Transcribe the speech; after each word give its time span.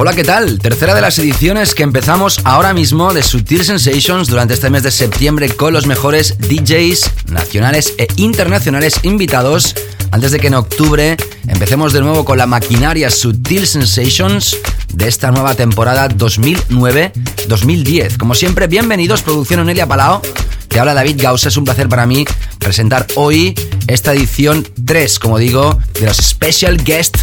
Hola, 0.00 0.12
¿qué 0.12 0.22
tal? 0.22 0.60
Tercera 0.60 0.94
de 0.94 1.00
las 1.00 1.18
ediciones 1.18 1.74
que 1.74 1.82
empezamos 1.82 2.38
ahora 2.44 2.72
mismo 2.72 3.12
de 3.12 3.24
Sutil 3.24 3.64
Sensations 3.64 4.28
durante 4.28 4.54
este 4.54 4.70
mes 4.70 4.84
de 4.84 4.92
septiembre 4.92 5.50
con 5.50 5.72
los 5.72 5.88
mejores 5.88 6.38
DJs 6.38 7.30
nacionales 7.30 7.94
e 7.98 8.06
internacionales 8.14 9.00
invitados 9.02 9.74
antes 10.12 10.30
de 10.30 10.38
que 10.38 10.46
en 10.46 10.54
octubre 10.54 11.16
empecemos 11.48 11.92
de 11.92 12.00
nuevo 12.00 12.24
con 12.24 12.38
la 12.38 12.46
maquinaria 12.46 13.10
Sutil 13.10 13.66
Sensations 13.66 14.56
de 14.92 15.08
esta 15.08 15.32
nueva 15.32 15.56
temporada 15.56 16.08
2009-2010. 16.10 18.18
Como 18.18 18.36
siempre, 18.36 18.68
bienvenidos, 18.68 19.22
producción 19.22 19.58
Onelia 19.58 19.88
Palao. 19.88 20.22
Te 20.68 20.78
habla 20.78 20.94
David 20.94 21.20
Gauss, 21.20 21.46
es 21.46 21.56
un 21.56 21.64
placer 21.64 21.88
para 21.88 22.06
mí 22.06 22.24
presentar 22.60 23.04
hoy 23.16 23.52
esta 23.88 24.12
edición 24.12 24.64
3, 24.84 25.18
como 25.18 25.38
digo, 25.38 25.76
de 25.94 26.06
los 26.06 26.18
Special 26.18 26.76
Guest 26.76 27.16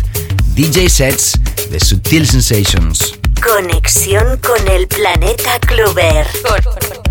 DJ 0.55 0.87
Sets 0.87 1.33
de 1.69 1.81
Sutil 1.81 2.25
Sensations. 2.25 3.13
Conexión 3.45 4.37
con 4.37 4.65
el 4.69 4.87
planeta 4.87 5.59
Clover. 5.59 6.25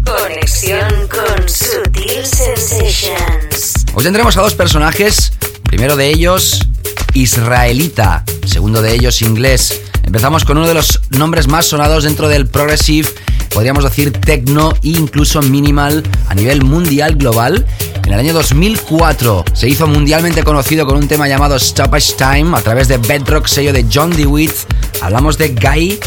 Conexión 0.03 1.07
con 1.09 1.47
Sutil 1.47 2.25
Sensations. 2.25 3.85
Hoy 3.93 4.03
tendremos 4.03 4.39
a 4.39 4.41
dos 4.41 4.55
personajes. 4.55 5.31
Primero 5.65 5.95
de 5.95 6.09
ellos, 6.09 6.59
israelita. 7.13 8.25
Segundo 8.47 8.81
de 8.81 8.95
ellos, 8.95 9.21
inglés. 9.21 9.79
Empezamos 10.05 10.47
con 10.47 10.57
uno 10.57 10.67
de 10.67 10.73
los 10.73 11.03
nombres 11.11 11.47
más 11.47 11.67
sonados 11.67 12.05
dentro 12.05 12.29
del 12.29 12.47
progressive, 12.47 13.11
podríamos 13.55 13.85
decir 13.85 14.13
techno 14.13 14.73
e 14.83 14.89
incluso 14.89 15.41
minimal 15.41 16.03
a 16.29 16.35
nivel 16.35 16.65
mundial 16.65 17.15
global. 17.15 17.65
En 18.05 18.13
el 18.13 18.19
año 18.19 18.33
2004 18.35 19.45
se 19.55 19.69
hizo 19.69 19.87
mundialmente 19.87 20.43
conocido 20.43 20.85
con 20.85 20.97
un 20.97 21.07
tema 21.07 21.29
llamado 21.29 21.59
Stoppage 21.59 22.15
Time 22.19 22.57
a 22.57 22.61
través 22.61 22.89
de 22.89 22.99
Bedrock, 22.99 23.47
sello 23.47 23.73
de 23.73 23.87
John 23.91 24.11
DeWitt. 24.11 24.53
Hablamos 25.01 25.39
de 25.39 25.49
Guy 25.51 25.99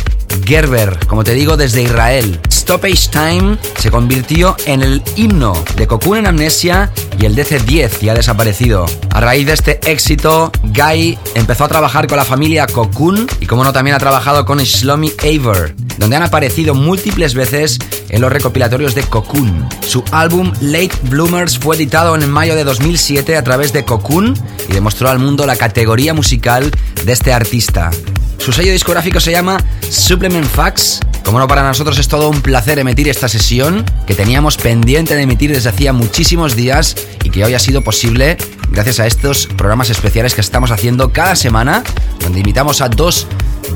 Gerber, 0.46 1.00
como 1.08 1.24
te 1.24 1.34
digo, 1.34 1.58
desde 1.58 1.82
Israel. 1.82 2.40
Stoppage 2.52 3.10
Time 3.12 3.58
se 3.78 3.90
convirtió 3.90 4.56
en 4.66 4.82
el 4.82 5.02
himno 5.16 5.54
de 5.78 5.88
Cocoon 5.88 6.18
en 6.18 6.28
Amnesia 6.28 6.92
y 7.18 7.26
el 7.26 7.36
DC-10 7.36 8.02
ya 8.02 8.12
ha 8.12 8.16
desaparecido. 8.16 8.86
A 9.10 9.22
raíz 9.22 9.46
de 9.46 9.54
este 9.54 9.80
éxito, 9.90 10.52
Guy 10.64 11.18
empezó 11.36 11.64
a 11.64 11.70
trabajar 11.70 12.08
con 12.08 12.18
la 12.18 12.26
familia 12.26 12.68
Cocoon 12.68 13.26
y 13.40 13.46
como 13.46 13.64
no 13.64 13.72
también 13.72 13.96
ha 13.96 14.00
trabajado 14.00 14.46
con 14.46 14.60
Shlomi 14.60 15.14
Aver, 15.20 15.76
donde 15.98 16.18
han 16.18 16.24
aparecido 16.24 16.76
múltiples 16.76 17.34
veces 17.34 17.80
en 18.10 18.20
los 18.22 18.32
recopilatorios 18.32 18.96
de 18.96 19.04
Cocoon. 19.04 19.68
Su 19.88 20.04
álbum 20.12 20.52
Late 20.60 20.92
Bloomers 21.04 21.58
fue 21.58 21.78
editado 21.78 22.16
en 22.16 22.30
mayo 22.30 22.56
de 22.56 22.64
2007 22.64 23.38
a 23.38 23.44
través 23.44 23.72
de 23.72 23.86
Cocoon 23.86 24.34
y 24.68 24.74
demostró 24.74 25.10
al 25.10 25.20
mundo 25.20 25.46
la 25.46 25.56
categoría 25.56 26.14
musical 26.14 26.72
de 27.06 27.12
este 27.14 27.34
artista. 27.34 27.92
Su 28.38 28.54
sello 28.54 28.72
discográfico 28.72 29.20
se 29.20 29.32
llama 29.32 29.58
Supplement 29.90 30.48
Facts. 30.48 31.00
Como 31.24 31.40
no, 31.40 31.48
para 31.48 31.64
nosotros 31.64 32.00
es 32.00 32.08
todo 32.08 32.30
un 32.30 32.42
placer 32.42 32.80
emitir 32.80 33.10
esta 33.10 33.28
sesión 33.28 33.84
que 34.06 34.14
teníamos 34.14 34.56
pendiente 34.56 35.16
de 35.16 35.24
emitir 35.24 35.52
desde 35.52 35.70
hacía 35.70 35.92
muchísimos 35.92 36.56
días 36.56 36.96
y 37.24 37.30
que 37.30 37.44
hoy 37.44 37.54
ha 37.54 37.60
sido 37.60 37.82
posible 37.82 38.38
gracias 38.72 39.00
a 39.00 39.08
estos 39.08 39.48
programas 39.48 39.90
especiales 39.90 40.34
que 40.34 40.42
estamos 40.42 40.72
haciendo 40.72 41.12
cada 41.12 41.36
semana, 41.36 41.84
donde 42.22 42.40
invitamos 42.40 42.82
a 42.82 42.88
dos 42.88 43.28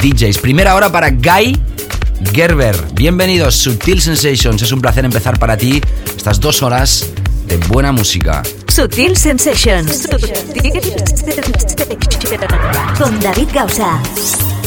DJs. 0.02 0.38
Primera 0.38 0.76
hora 0.76 0.92
para 0.92 1.10
Guy 1.10 1.60
Gerber. 2.34 2.76
Bienvenidos, 2.94 3.56
Sutil 3.56 4.02
Sensations. 4.02 4.62
Es 4.62 4.72
un 4.72 4.80
placer 4.80 5.04
empezar 5.04 5.38
para 5.38 5.58
ti 5.58 5.82
estas 6.16 6.40
dos 6.40 6.62
horas 6.62 7.08
de 7.48 7.58
buena 7.68 7.92
música. 7.92 8.44
Sutil 8.68 9.18
Sensations. 9.18 10.08
Con 12.97 13.19
David 13.19 13.50
Gausa. 13.53 14.61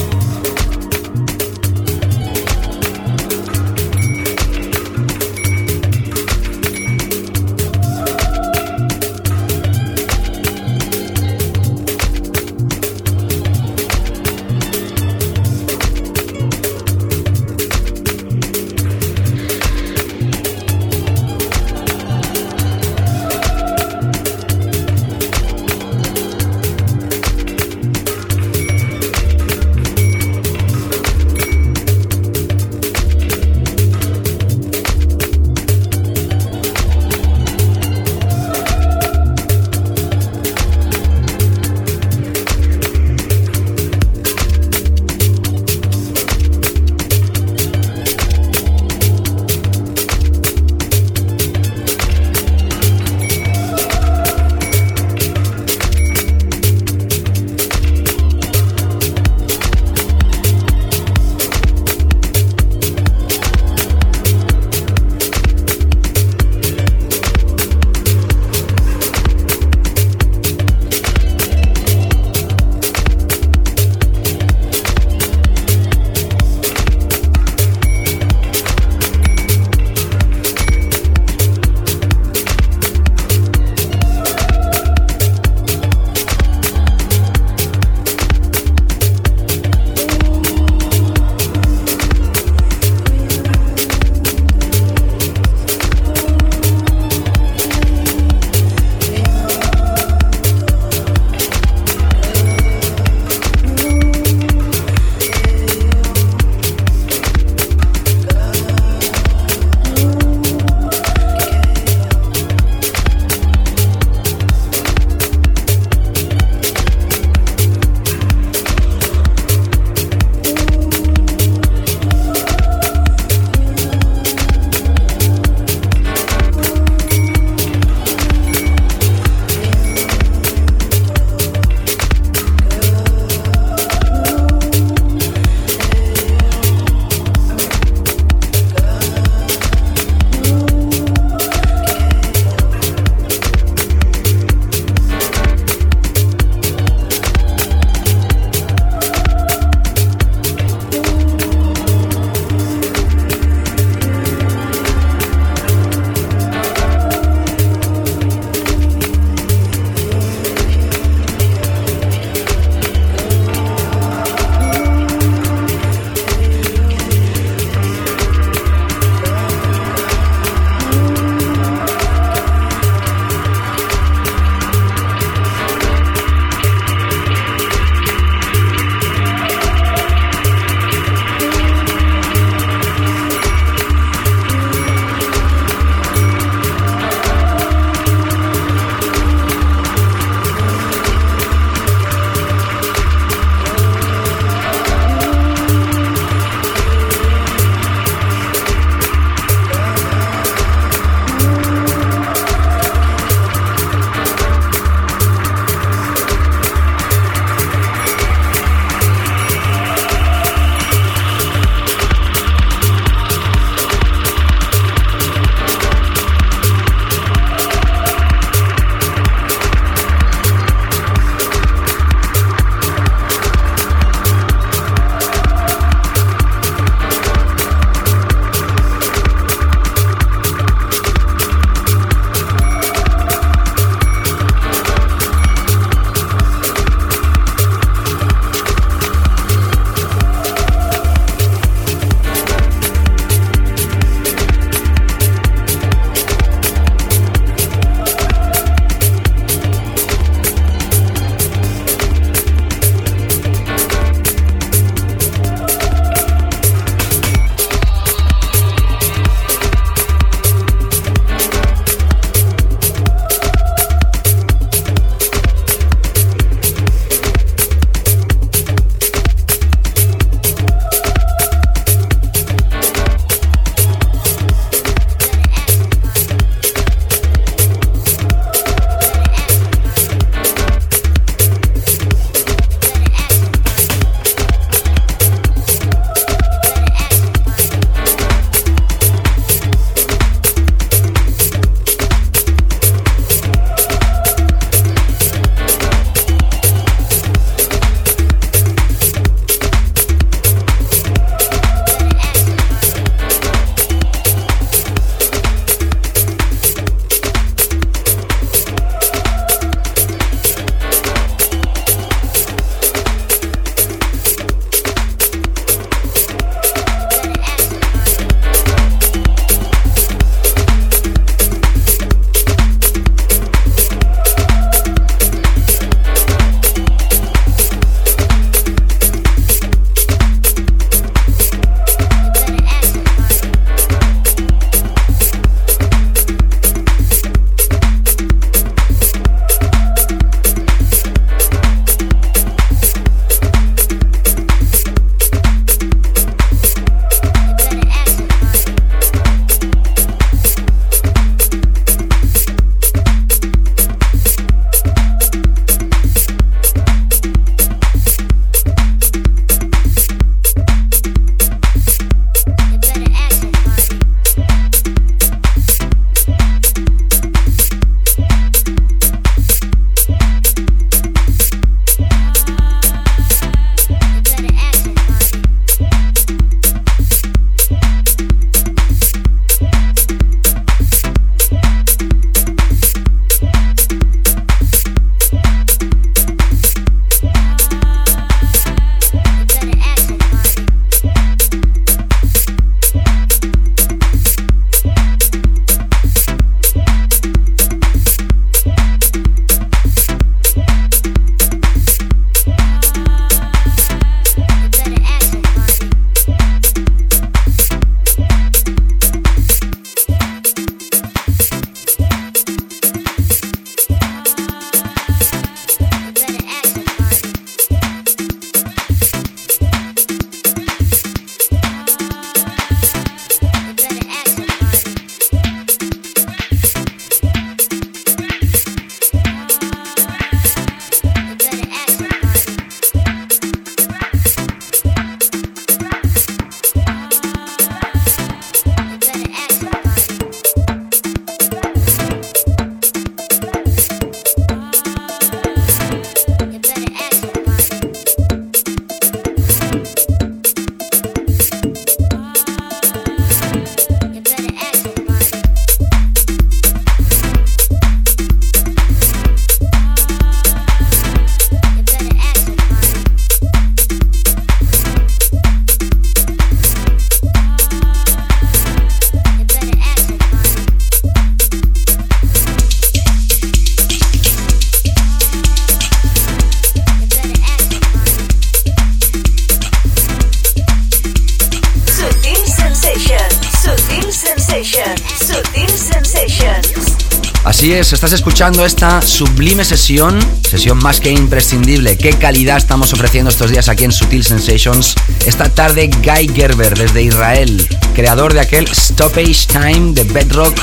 Es, 487.85 487.93
estás 487.93 488.12
escuchando 488.12 488.64
esta 488.64 489.03
sublime 489.03 489.64
sesión, 489.64 490.19
sesión 490.49 490.79
más 490.79 491.00
que 491.00 491.11
imprescindible. 491.11 491.99
Qué 491.99 492.14
calidad 492.14 492.57
estamos 492.57 492.93
ofreciendo 492.95 493.31
estos 493.31 493.50
días 493.50 493.69
aquí 493.69 493.85
en 493.85 493.93
Sutil 493.93 494.25
Sensations. 494.25 494.95
Esta 495.26 495.50
tarde 495.50 495.91
Guy 496.03 496.31
Gerber 496.35 496.79
desde 496.79 497.03
Israel, 497.03 497.69
creador 497.95 498.33
de 498.33 498.41
aquel 498.41 498.67
Stoppage 498.69 499.47
Time 499.49 499.93
de 499.93 500.05
Bedrock, 500.05 500.57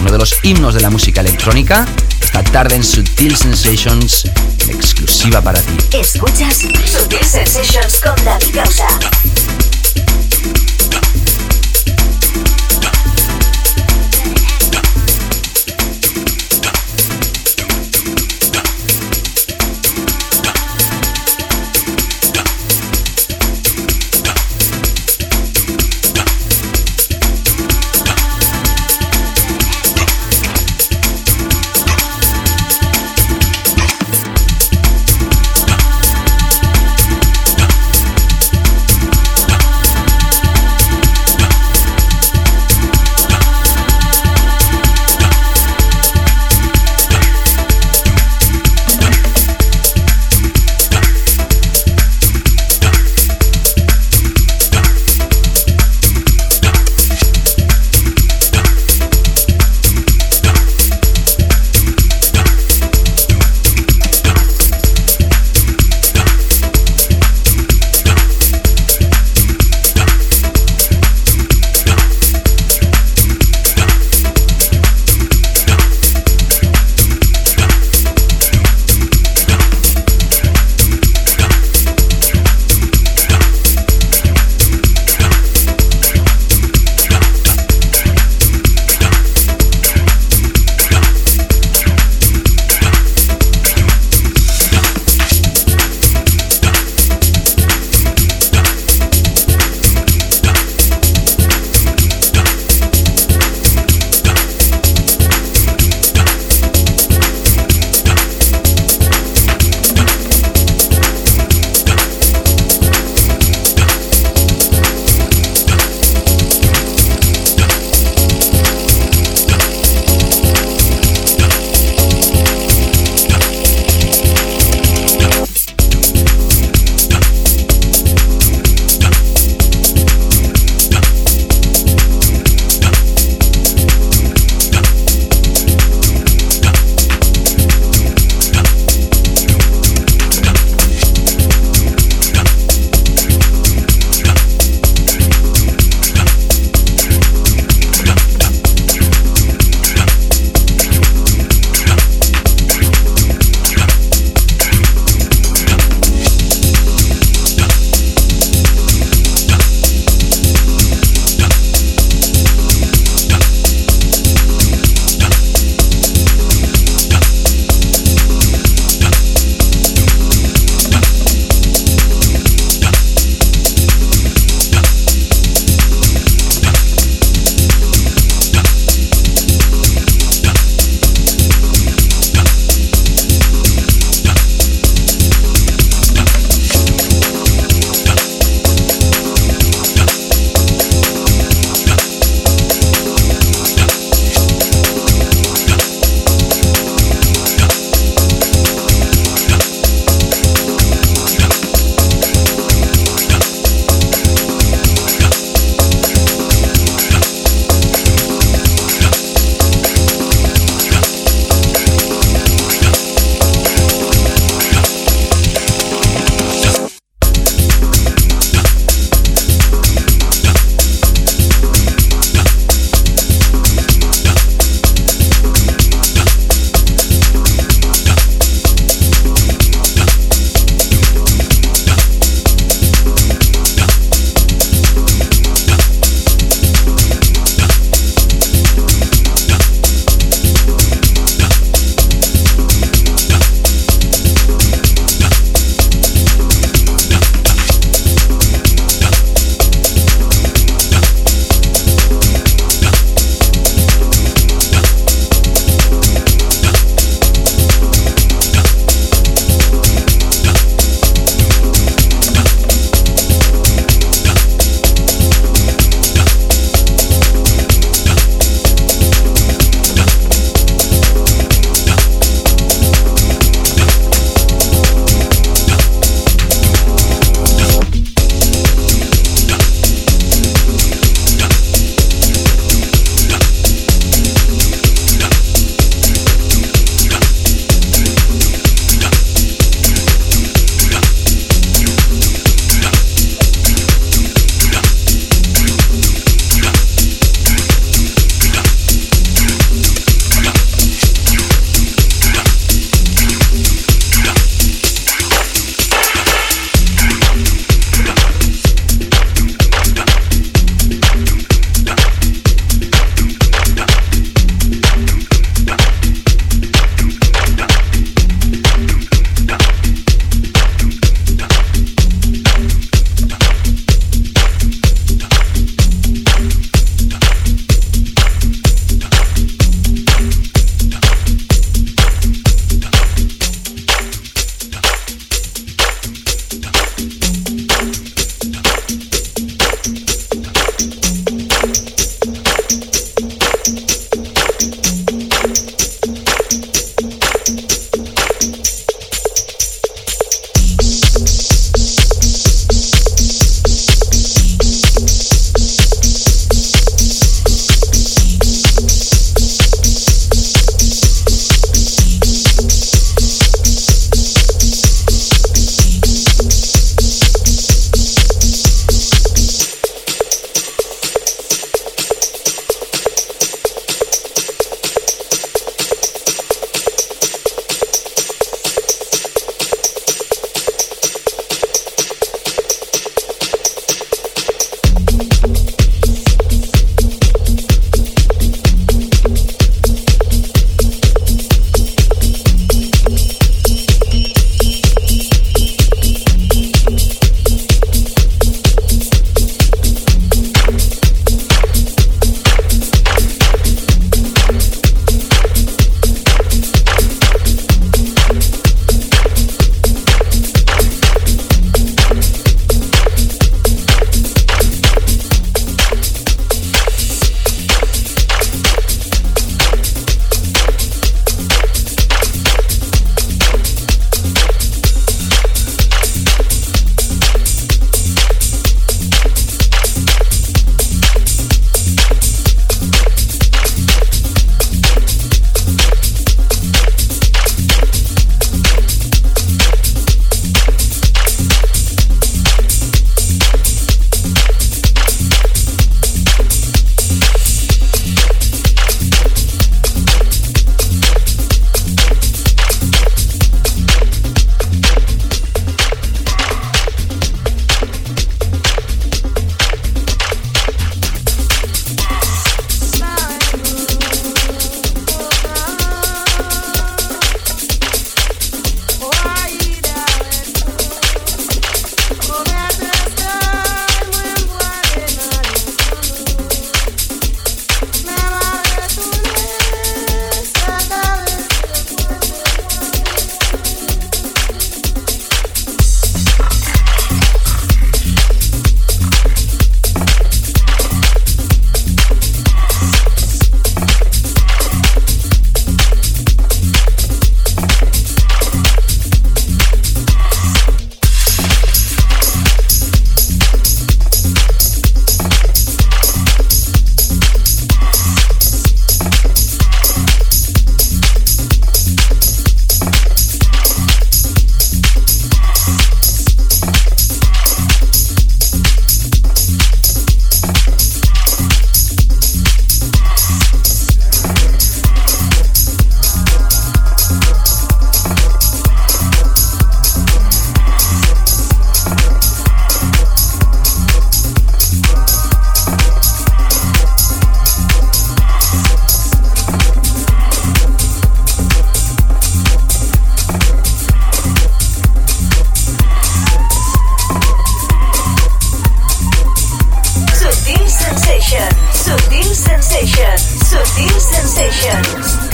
uno 0.00 0.12
de 0.12 0.18
los 0.18 0.34
himnos 0.42 0.74
de 0.74 0.82
la 0.82 0.90
música 0.90 1.22
electrónica. 1.22 1.86
Esta 2.20 2.44
tarde 2.44 2.76
en 2.76 2.84
Sutil 2.84 3.36
Sensations, 3.36 4.24
exclusiva 4.68 5.40
para 5.40 5.60
ti. 5.60 5.98
Escuchas 5.98 6.58
Sutil 6.58 7.24
Sensations 7.24 8.00
con 8.00 8.24
David 8.24 8.54
Causa. 8.54 8.88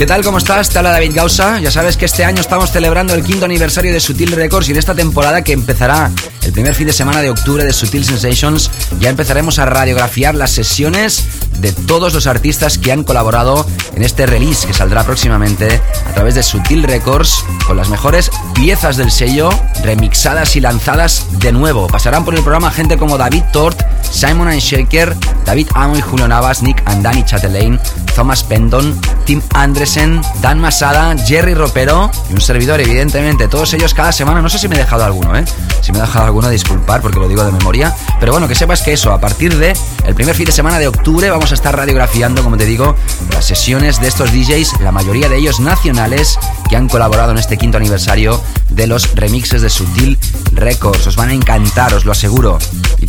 ¿Qué 0.03 0.07
tal? 0.07 0.21
¿Cómo 0.21 0.37
estás? 0.37 0.67
Te 0.67 0.79
habla 0.79 0.91
David 0.91 1.13
Gausa. 1.15 1.61
Ya 1.61 1.71
sabes 1.71 1.95
que 1.95 2.03
este 2.03 2.25
año 2.25 2.41
estamos 2.41 2.73
celebrando 2.73 3.13
el 3.13 3.23
quinto 3.23 3.45
aniversario 3.45 3.93
de 3.93 4.01
Sutil 4.01 4.33
Records 4.33 4.67
y 4.67 4.71
en 4.73 4.77
esta 4.77 4.93
temporada 4.93 5.45
que 5.45 5.53
empezará 5.53 6.11
el 6.41 6.51
primer 6.51 6.75
fin 6.75 6.87
de 6.87 6.91
semana 6.91 7.21
de 7.21 7.29
octubre 7.29 7.63
de 7.63 7.71
Sutil 7.71 8.03
Sensations 8.03 8.69
ya 8.99 9.09
empezaremos 9.09 9.59
a 9.59 9.65
radiografiar 9.65 10.35
las 10.35 10.51
sesiones 10.51 11.25
de 11.59 11.71
todos 11.71 12.13
los 12.13 12.27
artistas 12.27 12.77
que 12.77 12.91
han 12.91 13.05
colaborado 13.05 13.65
en 13.95 14.03
este 14.03 14.25
release 14.25 14.67
que 14.67 14.73
saldrá 14.73 15.05
próximamente 15.05 15.79
a 16.05 16.13
través 16.13 16.35
de 16.35 16.43
Sutil 16.43 16.83
Records 16.83 17.45
con 17.65 17.77
las 17.77 17.87
mejores 17.87 18.29
piezas 18.53 18.97
del 18.97 19.09
sello 19.09 19.51
remixadas 19.83 20.57
y 20.57 20.59
lanzadas 20.59 21.27
de 21.39 21.53
nuevo. 21.53 21.87
Pasarán 21.87 22.25
por 22.25 22.35
el 22.35 22.41
programa 22.41 22.71
gente 22.71 22.97
como 22.97 23.17
David 23.17 23.43
Tort, 23.53 23.81
Simon 24.11 24.49
and 24.49 24.59
Shaker, 24.59 25.15
David 25.45 25.69
Amo 25.75 25.95
y 25.95 26.01
Julio 26.01 26.27
Navas, 26.27 26.61
Nick 26.61 26.83
and 26.85 27.03
Danny 27.03 27.23
Chatelaine, 27.23 27.79
Thomas 28.15 28.43
Pendon, 28.43 28.99
Tim 29.25 29.41
Andresen, 29.53 30.21
Dan 30.41 30.59
Masada, 30.59 31.15
Jerry 31.17 31.53
Ropero 31.53 32.11
y 32.29 32.33
un 32.33 32.41
servidor, 32.41 32.81
evidentemente. 32.81 33.47
Todos 33.47 33.73
ellos 33.73 33.93
cada 33.93 34.11
semana, 34.11 34.41
no 34.41 34.49
sé 34.49 34.59
si 34.59 34.67
me 34.67 34.75
he 34.75 34.77
dejado 34.77 35.03
alguno, 35.03 35.35
¿eh? 35.35 35.45
Si 35.81 35.91
me 35.91 35.97
he 35.97 36.01
dejado 36.01 36.25
alguno, 36.25 36.49
disculpar 36.49 37.01
porque 37.01 37.19
lo 37.19 37.27
digo 37.27 37.43
de 37.43 37.51
memoria. 37.51 37.95
Pero 38.19 38.31
bueno, 38.31 38.47
que 38.47 38.55
sepas 38.55 38.81
que 38.81 38.93
eso, 38.93 39.11
a 39.11 39.19
partir 39.19 39.57
de 39.57 39.73
el 40.05 40.15
primer 40.15 40.35
fin 40.35 40.45
de 40.45 40.51
semana 40.51 40.79
de 40.79 40.87
octubre 40.87 41.29
vamos 41.29 41.51
a 41.51 41.55
estar 41.55 41.75
radiografiando, 41.75 42.43
como 42.43 42.57
te 42.57 42.65
digo, 42.65 42.95
las 43.31 43.45
sesiones 43.45 43.99
de 43.99 44.07
estos 44.07 44.31
DJs, 44.31 44.79
la 44.81 44.91
mayoría 44.91 45.29
de 45.29 45.37
ellos 45.37 45.59
nacionales, 45.59 46.37
que 46.69 46.75
han 46.75 46.87
colaborado 46.87 47.31
en 47.31 47.37
este 47.37 47.57
quinto 47.57 47.77
aniversario 47.77 48.41
de 48.69 48.87
los 48.87 49.15
remixes 49.15 49.61
de 49.61 49.69
Sutil 49.69 50.17
Records. 50.51 51.07
Os 51.07 51.15
van 51.15 51.29
a 51.29 51.33
encantar, 51.33 51.93
os 51.93 52.05
lo 52.05 52.11
aseguro. 52.11 52.59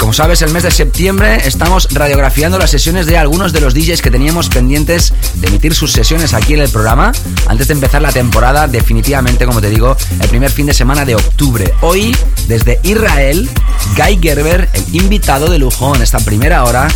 Como 0.05 0.13
sabes, 0.13 0.43
el 0.43 0.53
mes 0.53 0.63
de 0.63 0.71
septiembre 0.71 1.41
estamos 1.47 1.89
radiografiando 1.91 2.59
las 2.59 2.71
sesiones 2.71 3.07
de 3.07 3.17
algunos 3.17 3.55
de 3.55 3.61
los 3.61 3.73
DJs 3.73 4.03
que 4.03 4.11
teníamos 4.11 4.51
pendientes 4.51 5.15
de 5.37 5.49
emitir 5.49 5.75
sus 5.75 5.93
sesiones 5.93 6.35
aquí 6.35 6.53
en 6.53 6.61
el 6.61 6.69
programa 6.69 7.11
antes 7.47 7.69
de 7.69 7.73
empezar 7.73 8.03
la 8.03 8.13
temporada, 8.13 8.69
definitivamente, 8.69 9.47
como 9.47 9.63
te 9.63 9.71
digo, 9.71 9.97
el 10.21 10.29
primer 10.29 10.51
fin 10.51 10.67
de 10.67 10.75
semana 10.75 11.07
de 11.07 11.15
octubre. 11.15 11.73
Hoy, 11.81 12.15
desde 12.49 12.81
Israel, 12.83 13.49
Guy 13.97 14.19
Gerber, 14.21 14.69
el 14.75 14.95
invitado 14.95 15.49
de 15.49 15.59
lujo 15.59 15.97
en 15.97 16.03
esta 16.03 16.19
primera 16.19 16.65
hora 16.65 16.87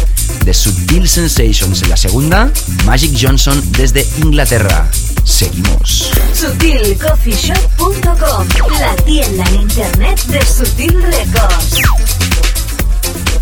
de 0.45 0.53
Sutil 0.53 1.09
Sensations. 1.09 1.81
En 1.81 1.89
la 1.89 1.97
segunda, 1.97 2.51
Magic 2.85 3.17
Johnson 3.19 3.59
desde 3.73 4.07
Inglaterra. 4.19 4.87
Seguimos. 5.25 6.11
SutilCoffeeShop.com, 6.35 8.47
la 8.79 8.95
tienda 8.97 9.45
en 9.49 9.63
internet 9.63 10.23
de 10.27 10.45
Sutil 10.45 11.03
Records. 11.03 11.81
Thank 13.09 13.33
you. 13.33 13.38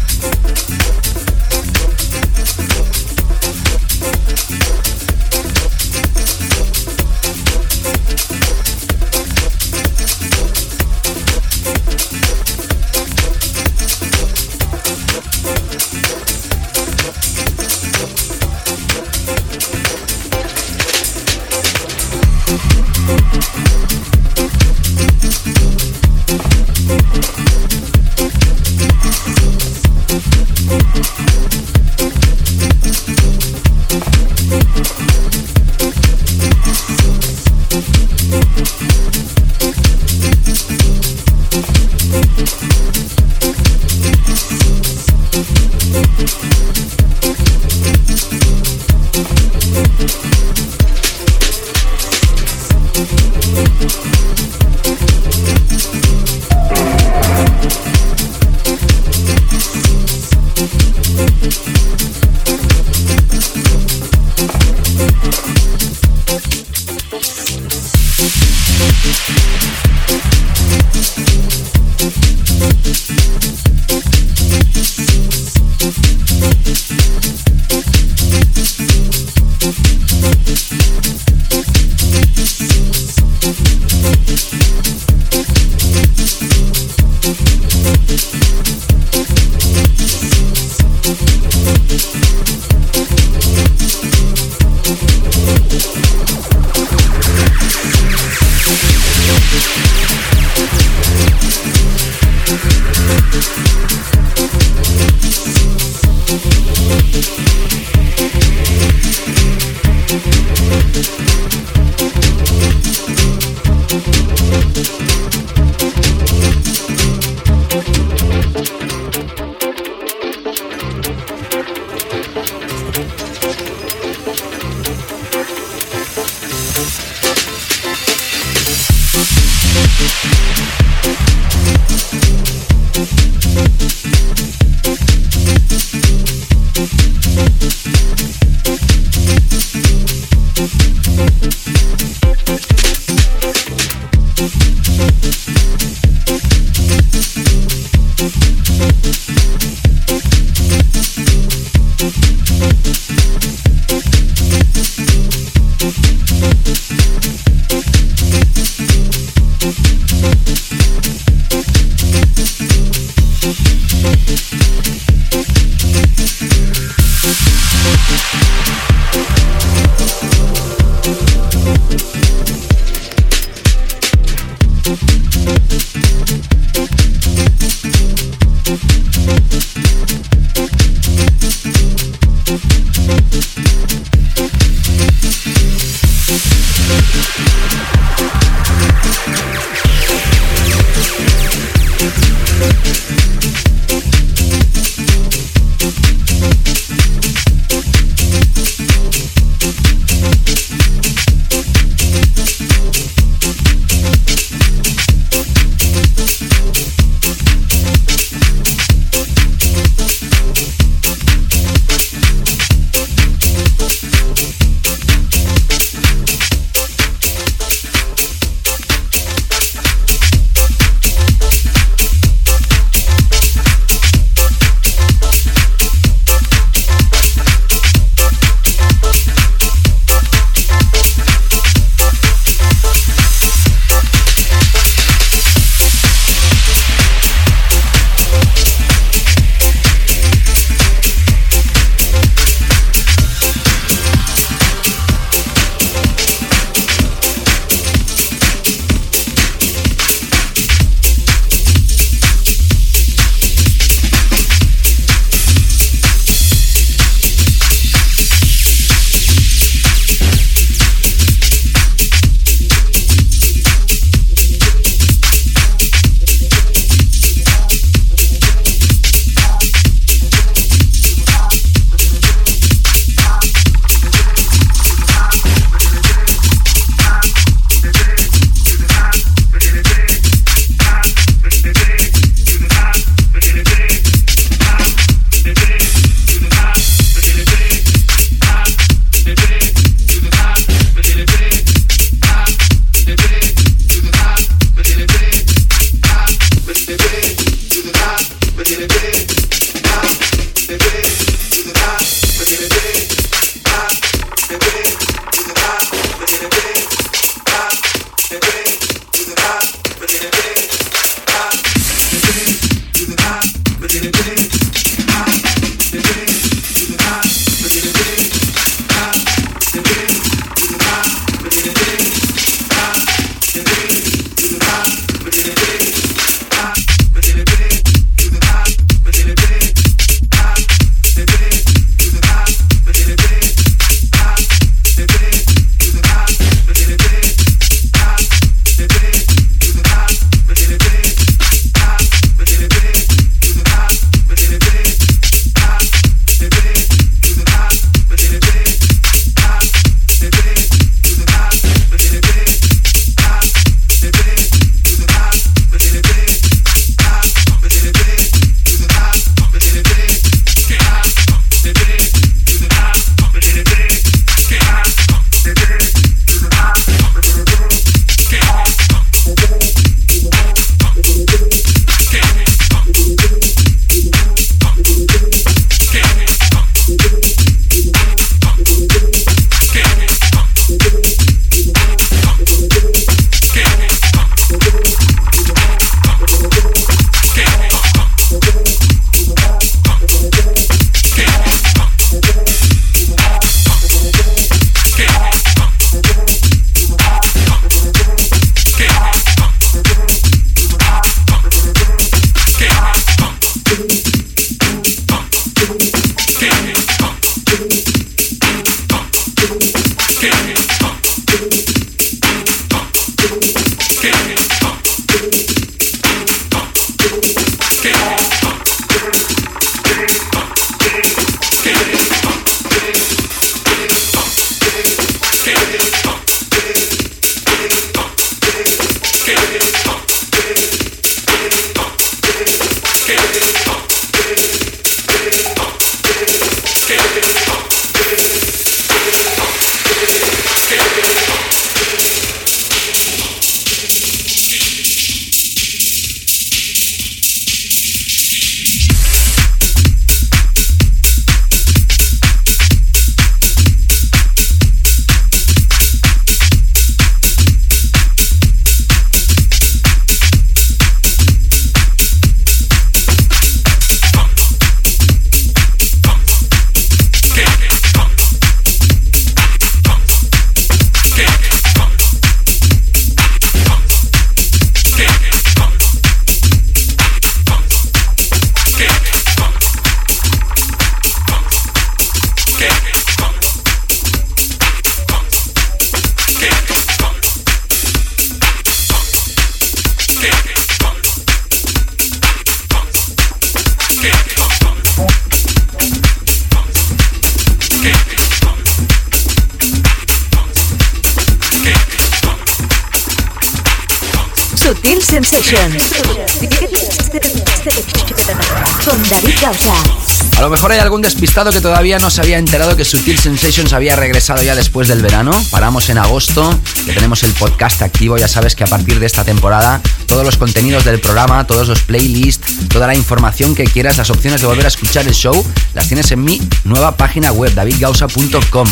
Mejor 510.57 510.73
hay 510.73 510.79
algún 510.79 511.03
despistado 511.03 511.53
que 511.53 511.61
todavía 511.61 511.99
no 511.99 512.09
se 512.09 512.23
había 512.23 512.39
enterado 512.39 512.77
que 512.77 512.85
Sutil 512.87 513.19
Sensations 513.19 513.75
había 513.75 513.95
regresado 513.95 514.43
ya 514.43 514.55
después 514.55 514.89
del 514.89 515.03
verano. 515.03 515.33
Paramos 515.51 515.91
en 515.91 515.99
agosto, 515.99 516.59
que 516.87 516.95
tenemos 516.95 517.23
el 517.25 517.33
podcast 517.33 517.83
activo. 517.83 518.17
Ya 518.17 518.27
sabes 518.27 518.55
que 518.55 518.65
a 518.65 518.67
partir 518.67 518.99
de 518.99 519.05
esta 519.05 519.23
temporada, 519.23 519.83
todos 520.07 520.25
los 520.25 520.39
contenidos 520.39 520.87
del 520.87 520.99
programa, 520.99 521.47
todos 521.47 521.69
los 521.69 521.83
playlists, 521.83 522.69
toda 522.69 522.87
la 522.87 522.95
información 522.95 523.55
que 523.55 523.65
quieras, 523.65 523.99
las 523.99 524.09
opciones 524.09 524.41
de 524.41 524.47
volver 524.47 524.65
a 524.65 524.69
escuchar 524.69 525.07
el 525.07 525.13
show, 525.13 525.45
las 525.75 525.89
tienes 525.89 526.11
en 526.13 526.25
mi 526.25 526.41
nueva 526.65 526.97
página 526.97 527.33
web, 527.33 527.53
davidgausa.com. 527.53 528.69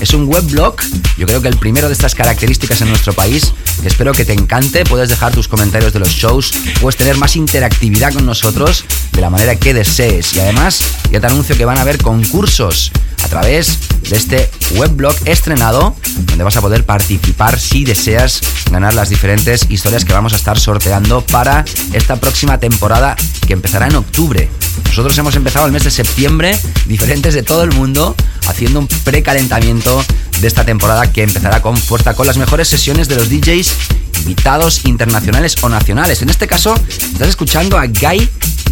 Es 0.00 0.14
un 0.14 0.28
webblog, 0.28 0.76
yo 1.18 1.26
creo 1.26 1.42
que 1.42 1.48
el 1.48 1.58
primero 1.58 1.88
de 1.88 1.92
estas 1.92 2.14
características 2.14 2.80
en 2.80 2.88
nuestro 2.88 3.12
país, 3.12 3.52
espero 3.84 4.12
que 4.12 4.24
te 4.24 4.32
encante. 4.32 4.84
Puedes 4.84 5.10
dejar 5.10 5.32
tus 5.32 5.48
comentarios 5.48 5.92
de 5.92 5.98
los 5.98 6.10
shows, 6.10 6.52
puedes 6.80 6.96
tener 6.96 7.18
más 7.18 7.36
interactividad 7.36 8.14
con 8.14 8.24
nosotros 8.24 8.84
de 9.18 9.22
la 9.22 9.30
manera 9.30 9.56
que 9.56 9.74
desees. 9.74 10.32
Y 10.34 10.38
además, 10.38 10.80
ya 11.10 11.18
te 11.18 11.26
anuncio 11.26 11.56
que 11.56 11.64
van 11.64 11.76
a 11.76 11.80
haber 11.80 11.98
concursos 11.98 12.92
a 13.24 13.26
través 13.26 13.76
de 14.08 14.16
este 14.16 14.48
webblog 14.76 15.16
estrenado, 15.24 15.96
donde 16.18 16.44
vas 16.44 16.56
a 16.56 16.60
poder 16.60 16.84
participar 16.84 17.58
si 17.58 17.82
deseas 17.82 18.40
ganar 18.70 18.94
las 18.94 19.08
diferentes 19.08 19.66
historias 19.70 20.04
que 20.04 20.12
vamos 20.12 20.34
a 20.34 20.36
estar 20.36 20.56
sorteando 20.56 21.20
para 21.22 21.64
esta 21.92 22.14
próxima 22.14 22.58
temporada 22.58 23.16
que 23.44 23.54
empezará 23.54 23.88
en 23.88 23.96
octubre. 23.96 24.48
Nosotros 24.86 25.18
hemos 25.18 25.34
empezado 25.34 25.66
el 25.66 25.72
mes 25.72 25.82
de 25.82 25.90
septiembre, 25.90 26.56
diferentes 26.86 27.34
de 27.34 27.42
todo 27.42 27.64
el 27.64 27.72
mundo, 27.72 28.14
haciendo 28.46 28.78
un 28.78 28.86
precalentamiento 28.86 30.04
de 30.40 30.46
esta 30.46 30.64
temporada 30.64 31.12
que 31.12 31.24
empezará 31.24 31.60
con 31.60 31.76
fuerza 31.76 32.14
con 32.14 32.28
las 32.28 32.36
mejores 32.36 32.68
sesiones 32.68 33.08
de 33.08 33.16
los 33.16 33.28
DJs 33.28 33.72
invitados 34.20 34.84
internacionales 34.84 35.56
o 35.62 35.68
nacionales. 35.68 36.22
En 36.22 36.30
este 36.30 36.46
caso, 36.46 36.74
estás 36.86 37.28
escuchando 37.28 37.78
a 37.78 37.86
Guy 37.86 38.28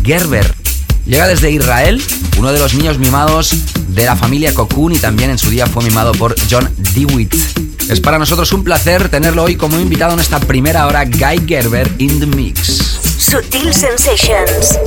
Gerber. 0.07 0.55
Llega 1.05 1.27
desde 1.27 1.51
Israel, 1.51 2.01
uno 2.39 2.53
de 2.53 2.61
los 2.61 2.75
niños 2.75 2.99
mimados 2.99 3.51
de 3.89 4.05
la 4.05 4.15
familia 4.15 4.55
Cocoon 4.55 4.93
y 4.93 4.99
también 4.99 5.31
en 5.31 5.39
su 5.39 5.51
día 5.51 5.67
fue 5.67 5.83
mimado 5.83 6.13
por 6.13 6.37
John 6.49 6.73
DeWitt. 6.95 7.35
Es 7.91 8.01
para 8.01 8.19
nosotros 8.19 8.53
un 8.53 8.63
placer 8.63 9.09
tenerlo 9.09 9.43
hoy 9.43 9.57
como 9.57 9.81
invitado 9.81 10.15
en 10.15 10.21
esta 10.21 10.39
primera 10.39 10.87
hora, 10.87 11.05
Guy 11.05 11.45
Gerber 11.47 11.93
in 11.99 12.21
the 12.21 12.27
Mix. 12.27 13.01
Sutil 13.19 13.75
Sensations. 13.75 14.79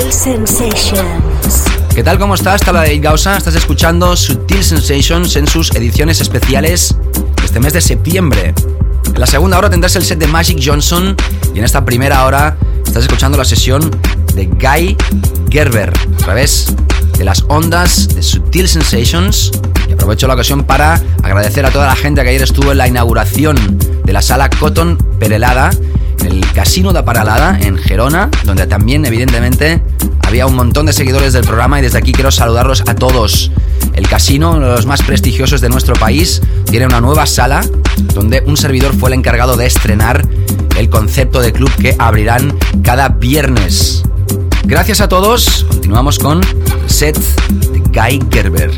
Sensations. 0.00 1.64
¿Qué 1.94 2.02
tal? 2.02 2.18
¿Cómo 2.18 2.34
estás? 2.34 2.62
Está 2.62 2.72
la 2.72 2.82
de 2.82 2.98
Gausa. 2.98 3.36
Estás 3.36 3.54
escuchando 3.56 4.16
Sutil 4.16 4.64
Sensations 4.64 5.36
en 5.36 5.46
sus 5.46 5.70
ediciones 5.72 6.20
especiales 6.20 6.96
este 7.44 7.60
mes 7.60 7.74
de 7.74 7.82
septiembre. 7.82 8.54
En 9.06 9.20
la 9.20 9.26
segunda 9.26 9.58
hora 9.58 9.68
tendrás 9.68 9.94
el 9.96 10.04
set 10.04 10.18
de 10.18 10.26
Magic 10.26 10.58
Johnson 10.64 11.14
y 11.54 11.58
en 11.58 11.64
esta 11.64 11.84
primera 11.84 12.24
hora 12.24 12.56
estás 12.86 13.02
escuchando 13.02 13.36
la 13.36 13.44
sesión 13.44 13.90
de 14.34 14.46
Guy 14.46 14.96
Gerber 15.50 15.92
a 16.14 16.16
través 16.16 16.74
de 17.18 17.24
las 17.24 17.44
ondas 17.48 18.08
de 18.14 18.22
Sutil 18.22 18.68
Sensations. 18.68 19.52
Y 19.90 19.92
aprovecho 19.92 20.26
la 20.26 20.34
ocasión 20.34 20.64
para 20.64 21.02
agradecer 21.22 21.66
a 21.66 21.70
toda 21.70 21.86
la 21.86 21.96
gente 21.96 22.22
que 22.22 22.30
ayer 22.30 22.42
estuvo 22.42 22.72
en 22.72 22.78
la 22.78 22.88
inauguración 22.88 23.78
de 24.04 24.12
la 24.12 24.22
sala 24.22 24.48
Cotton 24.48 24.96
Perelada 25.18 25.70
el 26.26 26.44
Casino 26.52 26.92
de 26.92 27.02
Paralada 27.02 27.58
en 27.60 27.78
Gerona, 27.78 28.30
donde 28.44 28.66
también 28.66 29.04
evidentemente 29.04 29.82
había 30.26 30.46
un 30.46 30.54
montón 30.54 30.86
de 30.86 30.92
seguidores 30.92 31.32
del 31.32 31.44
programa 31.44 31.78
y 31.78 31.82
desde 31.82 31.98
aquí 31.98 32.12
quiero 32.12 32.30
saludarlos 32.30 32.82
a 32.86 32.94
todos. 32.94 33.50
El 33.94 34.08
casino, 34.08 34.52
uno 34.52 34.68
de 34.68 34.76
los 34.76 34.86
más 34.86 35.02
prestigiosos 35.02 35.60
de 35.60 35.68
nuestro 35.68 35.94
país, 35.94 36.40
tiene 36.70 36.86
una 36.86 37.00
nueva 37.00 37.26
sala 37.26 37.62
donde 38.14 38.42
un 38.46 38.56
servidor 38.56 38.94
fue 38.94 39.10
el 39.10 39.14
encargado 39.14 39.56
de 39.56 39.66
estrenar 39.66 40.26
el 40.78 40.88
concepto 40.88 41.40
de 41.40 41.52
club 41.52 41.70
que 41.76 41.94
abrirán 41.98 42.56
cada 42.82 43.08
viernes. 43.08 44.02
Gracias 44.64 45.00
a 45.00 45.08
todos, 45.08 45.66
continuamos 45.68 46.18
con 46.18 46.40
set 46.86 47.18
de 47.18 47.80
Guy 47.90 48.24
Gerber. 48.30 48.70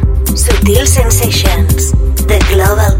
The 2.27 2.39
Global. 2.51 2.99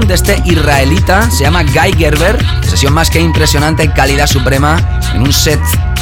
De 0.00 0.14
este 0.14 0.42
israelita, 0.44 1.30
se 1.30 1.44
llama 1.44 1.62
Guy 1.62 1.92
Gerber, 1.96 2.38
sesión 2.62 2.94
más 2.94 3.10
que 3.10 3.20
impresionante, 3.20 3.90
calidad 3.92 4.26
suprema, 4.26 4.78
en 5.14 5.22
un 5.22 5.32
set 5.32 5.60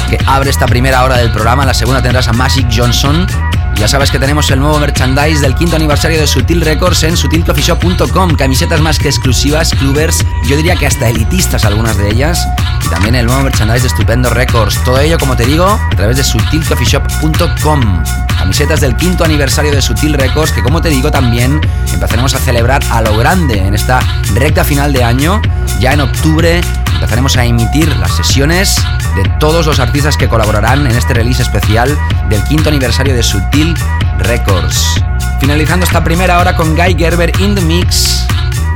que 0.09 0.17
abre 0.25 0.49
esta 0.49 0.65
primera 0.65 1.03
hora 1.03 1.17
del 1.17 1.31
programa, 1.31 1.65
la 1.65 1.73
segunda 1.73 2.01
tendrás 2.01 2.27
a 2.27 2.33
Magic 2.33 2.67
Johnson, 2.75 3.27
ya 3.75 3.87
sabes 3.87 4.11
que 4.11 4.19
tenemos 4.19 4.51
el 4.51 4.59
nuevo 4.59 4.77
merchandise 4.77 5.41
del 5.41 5.55
quinto 5.55 5.75
aniversario 5.75 6.19
de 6.19 6.27
Sutil 6.27 6.61
Records 6.61 7.01
en 7.01 7.17
sutilcoffeeshop.com. 7.17 8.35
Camisetas 8.35 8.79
más 8.79 8.99
que 8.99 9.07
exclusivas, 9.07 9.71
clubers, 9.71 10.23
yo 10.47 10.55
diría 10.55 10.75
que 10.75 10.85
hasta 10.85 11.09
elitistas 11.09 11.65
algunas 11.65 11.97
de 11.97 12.09
ellas. 12.09 12.47
Y 12.85 12.89
también 12.89 13.15
el 13.15 13.25
nuevo 13.25 13.41
merchandise 13.41 13.81
de 13.81 13.87
Estupendo 13.87 14.29
Records. 14.29 14.83
Todo 14.83 14.99
ello, 14.99 15.17
como 15.17 15.35
te 15.35 15.47
digo, 15.47 15.65
a 15.65 15.95
través 15.95 16.17
de 16.17 16.23
sutilcoffeeshop.com. 16.23 18.03
Camisetas 18.41 18.81
del 18.81 18.97
quinto 18.97 19.23
aniversario 19.23 19.71
de 19.71 19.83
Sutil 19.83 20.15
Records 20.15 20.51
que, 20.51 20.63
como 20.63 20.81
te 20.81 20.89
digo, 20.89 21.11
también 21.11 21.61
empezaremos 21.93 22.33
a 22.33 22.39
celebrar 22.39 22.81
a 22.89 23.03
lo 23.03 23.15
grande 23.15 23.59
en 23.59 23.75
esta 23.75 23.99
recta 24.33 24.63
final 24.63 24.91
de 24.93 25.03
año. 25.03 25.39
Ya 25.79 25.93
en 25.93 26.01
octubre 26.01 26.59
empezaremos 26.95 27.37
a 27.37 27.45
emitir 27.45 27.95
las 27.97 28.15
sesiones 28.15 28.83
de 29.15 29.29
todos 29.39 29.67
los 29.67 29.79
artistas 29.79 30.17
que 30.17 30.27
colaborarán 30.27 30.87
en 30.87 30.97
este 30.97 31.13
release 31.13 31.43
especial 31.43 31.95
del 32.29 32.43
quinto 32.45 32.69
aniversario 32.69 33.13
de 33.13 33.21
Sutil 33.21 33.75
Records. 34.17 34.99
Finalizando 35.39 35.85
esta 35.85 36.03
primera 36.03 36.39
hora 36.39 36.55
con 36.55 36.75
Guy 36.75 36.95
Gerber 36.97 37.31
in 37.39 37.53
the 37.53 37.61
Mix. 37.61 38.25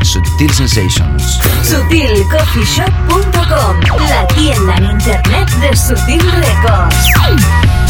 Sutil 0.04 0.54
Sensations. 0.54 1.40
SutilCoffeeShop.com, 1.64 3.80
la 4.08 4.28
tienda 4.28 4.76
en 4.76 4.92
internet 4.92 5.50
de 5.60 5.76
Sutil 5.76 6.22
Records. 6.22 7.85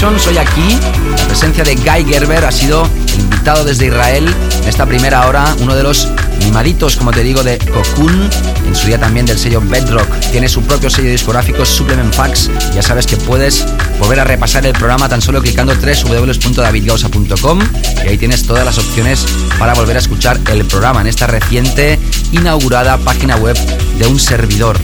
Hoy 0.00 0.38
aquí, 0.38 0.78
la 1.10 1.26
presencia 1.26 1.64
de 1.64 1.74
Guy 1.74 2.04
Gerber 2.04 2.44
ha 2.44 2.52
sido 2.52 2.88
invitado 3.18 3.64
desde 3.64 3.86
Israel. 3.86 4.32
En 4.62 4.68
esta 4.68 4.86
primera 4.86 5.26
hora, 5.26 5.56
uno 5.58 5.74
de 5.74 5.82
los 5.82 6.06
mimaditos, 6.38 6.94
como 6.96 7.10
te 7.10 7.24
digo, 7.24 7.42
de 7.42 7.58
Cocoon. 7.58 8.30
En 8.64 8.76
su 8.76 8.86
día 8.86 9.00
también 9.00 9.26
del 9.26 9.36
sello 9.40 9.60
Bedrock. 9.60 10.08
Tiene 10.30 10.48
su 10.48 10.62
propio 10.62 10.88
sello 10.88 11.10
discográfico, 11.10 11.64
Supplement 11.64 12.14
Fax. 12.14 12.48
Ya 12.76 12.82
sabes 12.82 13.08
que 13.08 13.16
puedes 13.16 13.66
volver 13.98 14.20
a 14.20 14.24
repasar 14.24 14.64
el 14.66 14.72
programa 14.72 15.08
tan 15.08 15.20
solo 15.20 15.42
clicando 15.42 15.74
www.davidgausa.com 15.74 17.58
y 18.04 18.08
ahí 18.08 18.18
tienes 18.18 18.44
todas 18.44 18.64
las 18.64 18.78
opciones 18.78 19.26
para 19.58 19.74
volver 19.74 19.96
a 19.96 19.98
escuchar 19.98 20.38
el 20.52 20.64
programa 20.64 21.00
en 21.00 21.08
esta 21.08 21.26
reciente 21.26 21.98
inaugurada 22.30 22.98
página 22.98 23.34
web 23.34 23.58
de 23.98 24.06
un 24.06 24.20
servidor. 24.20 24.78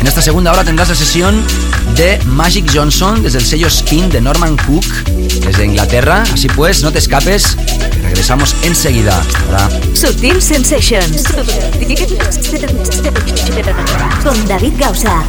En 0.00 0.06
esta 0.06 0.22
segunda 0.22 0.52
hora 0.52 0.64
tendrás 0.64 0.88
la 0.88 0.94
sesión 0.94 1.44
de 1.96 2.18
Magic 2.24 2.70
Johnson 2.72 3.22
desde 3.22 3.38
el 3.38 3.44
sello 3.44 3.68
Skin 3.68 4.08
de 4.08 4.20
Norman 4.20 4.56
Cook 4.56 4.84
desde 5.44 5.64
Inglaterra. 5.64 6.22
Así 6.32 6.48
pues, 6.48 6.82
no 6.82 6.92
te 6.92 6.98
escapes, 6.98 7.56
regresamos 8.02 8.54
enseguida. 8.62 9.20
Hasta 9.20 9.68
Sutil 9.94 10.40
Sensations 10.40 11.24
con 14.22 14.48
David 14.48 14.72
Gausa. 14.78 15.24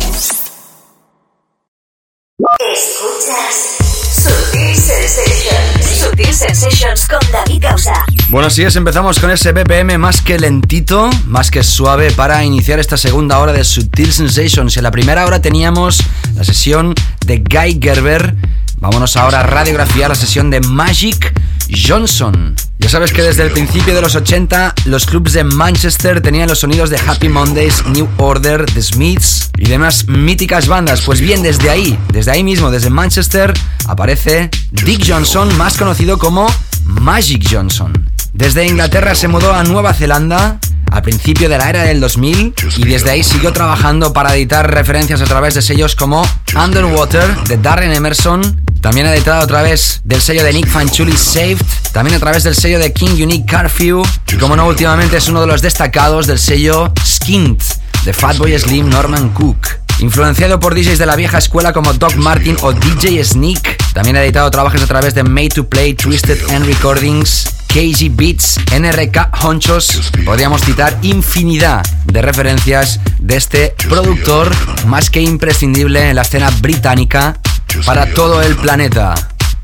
Escuchas 2.71 3.88
Sutil 4.19 4.75
Sensations. 4.75 5.97
Sutil 5.97 6.33
Sensations 6.33 7.07
con 7.07 7.19
David 7.31 7.63
Gausa. 7.63 7.93
Bueno, 8.27 8.47
así 8.47 8.63
es, 8.63 8.75
empezamos 8.75 9.17
con 9.17 9.31
ese 9.31 9.53
BPM 9.53 9.97
más 9.97 10.21
que 10.21 10.37
lentito, 10.37 11.09
más 11.25 11.49
que 11.49 11.63
suave 11.63 12.11
para 12.11 12.43
iniciar 12.43 12.79
esta 12.79 12.97
segunda 12.97 13.39
hora 13.39 13.53
de 13.53 13.63
Sutil 13.63 14.11
Sensations. 14.11 14.75
En 14.75 14.83
la 14.83 14.91
primera 14.91 15.25
hora 15.25 15.41
teníamos 15.41 16.03
la 16.35 16.43
sesión 16.43 16.95
de 17.25 17.37
Guy 17.37 17.79
Gerber. 17.81 18.35
Vámonos 18.79 19.15
ahora 19.15 19.39
a 19.39 19.43
radiografiar 19.43 20.09
la 20.09 20.15
sesión 20.15 20.49
de 20.49 20.59
Magic 20.59 21.33
Johnson. 21.75 22.55
Ya 22.79 22.89
sabes 22.89 23.11
que 23.11 23.21
desde 23.21 23.43
el 23.43 23.51
principio 23.51 23.93
de 23.93 24.01
los 24.01 24.15
80 24.15 24.73
los 24.85 25.05
clubs 25.05 25.33
de 25.33 25.43
Manchester 25.43 26.21
tenían 26.21 26.47
los 26.47 26.59
sonidos 26.59 26.89
de 26.89 26.97
Happy 26.97 27.29
Mondays, 27.29 27.85
New 27.87 28.07
Order, 28.17 28.65
The 28.65 28.81
Smiths 28.81 29.51
y 29.57 29.65
demás 29.67 30.07
míticas 30.07 30.67
bandas. 30.67 31.01
Pues 31.01 31.21
bien, 31.21 31.43
desde 31.43 31.69
ahí, 31.69 31.97
desde 32.11 32.31
ahí 32.31 32.43
mismo, 32.43 32.71
desde 32.71 32.89
Manchester, 32.89 33.53
aparece 33.87 34.49
Dick 34.71 35.03
Johnson, 35.07 35.55
más 35.57 35.77
conocido 35.77 36.17
como 36.17 36.47
Magic 36.85 37.45
Johnson. 37.49 37.91
Desde 38.33 38.65
Inglaterra 38.65 39.15
se 39.15 39.27
mudó 39.27 39.53
a 39.53 39.63
Nueva 39.63 39.93
Zelanda 39.93 40.59
a 40.91 41.01
principio 41.01 41.49
de 41.49 41.57
la 41.57 41.69
era 41.69 41.83
del 41.83 41.99
2000 41.99 42.53
y 42.77 42.85
desde 42.85 43.11
ahí 43.11 43.23
siguió 43.23 43.53
trabajando 43.53 44.13
para 44.13 44.35
editar 44.35 44.71
referencias 44.73 45.21
a 45.21 45.25
través 45.25 45.53
de 45.53 45.61
sellos 45.61 45.95
como 45.95 46.25
Underwater 46.55 47.43
de 47.43 47.57
Darren 47.57 47.91
Emerson, 47.91 48.61
también 48.81 49.07
editado 49.07 49.41
a 49.41 49.47
través 49.47 50.01
del 50.03 50.21
sello 50.21 50.43
de 50.43 50.53
Nick 50.53 50.67
Fanchuli 50.67 51.15
Saved, 51.15 51.61
también 51.91 52.15
a 52.15 52.19
través 52.19 52.43
del 52.43 52.55
sello 52.55 52.79
de 52.79 52.93
King 52.93 53.21
Unique 53.21 53.45
Curfew 53.45 54.03
y 54.31 54.35
como 54.37 54.55
no 54.55 54.67
últimamente 54.67 55.17
es 55.17 55.27
uno 55.27 55.41
de 55.41 55.47
los 55.47 55.61
destacados 55.61 56.27
del 56.27 56.39
sello 56.39 56.91
Skint 57.05 57.61
de 58.05 58.13
Fatboy 58.13 58.57
Slim 58.57 58.89
Norman 58.89 59.29
Cook. 59.29 59.67
Influenciado 59.99 60.59
por 60.61 60.75
DJs 60.75 60.97
de 60.97 61.05
la 61.05 61.17
vieja 61.17 61.39
escuela 61.39 61.73
como 61.73 61.93
Doc 61.93 62.15
Martin 62.15 62.55
o 62.61 62.71
DJ 62.71 63.23
Sneak, 63.23 63.77
también 63.93 64.15
ha 64.15 64.23
editado 64.23 64.49
trabajos 64.49 64.81
a 64.81 64.87
través 64.87 65.13
de 65.13 65.23
Made 65.23 65.49
to 65.49 65.67
Play, 65.67 65.93
Twisted 65.93 66.39
and 66.55 66.65
Recordings, 66.65 67.49
KG 67.67 68.09
Beats, 68.11 68.59
NRK 68.71 69.43
Honchos. 69.43 70.11
Podríamos 70.25 70.61
citar 70.61 70.97
infinidad 71.01 71.85
de 72.05 72.21
referencias 72.21 73.01
de 73.19 73.35
este 73.35 73.75
productor 73.89 74.49
más 74.85 75.09
que 75.09 75.21
imprescindible 75.21 76.09
en 76.09 76.15
la 76.15 76.21
escena 76.21 76.49
británica 76.61 77.37
para 77.85 78.11
todo 78.13 78.41
el 78.41 78.55
planeta. 78.55 79.15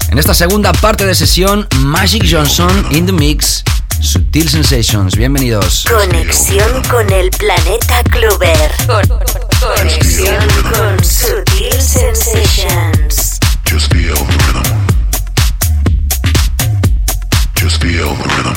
En 0.09 0.19
esta 0.19 0.33
segunda 0.33 0.71
parte 0.73 1.05
de 1.05 1.15
sesión, 1.15 1.67
Magic 1.77 2.25
Johnson 2.29 2.85
in 2.91 3.05
the 3.05 3.11
Mix, 3.11 3.63
Sutil 4.01 4.49
Sensations. 4.49 5.15
Bienvenidos. 5.15 5.85
Conexión 5.89 6.83
con 6.83 7.11
el 7.11 7.29
planeta 7.31 8.03
Clover. 8.11 8.71
Conexión 9.59 10.47
con 10.71 11.03
Sutil 11.03 11.81
Sensations. 11.81 13.39
Just 13.69 13.91
feel 13.91 14.15
the 14.15 14.37
rhythm. 14.47 14.63
Just 17.55 17.81
feel 17.81 18.15
the 18.15 18.23
rhythm. 18.35 18.55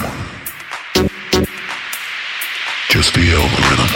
Just 2.91 3.11
feel 3.15 3.41
the 3.41 3.63
rhythm. 3.71 3.89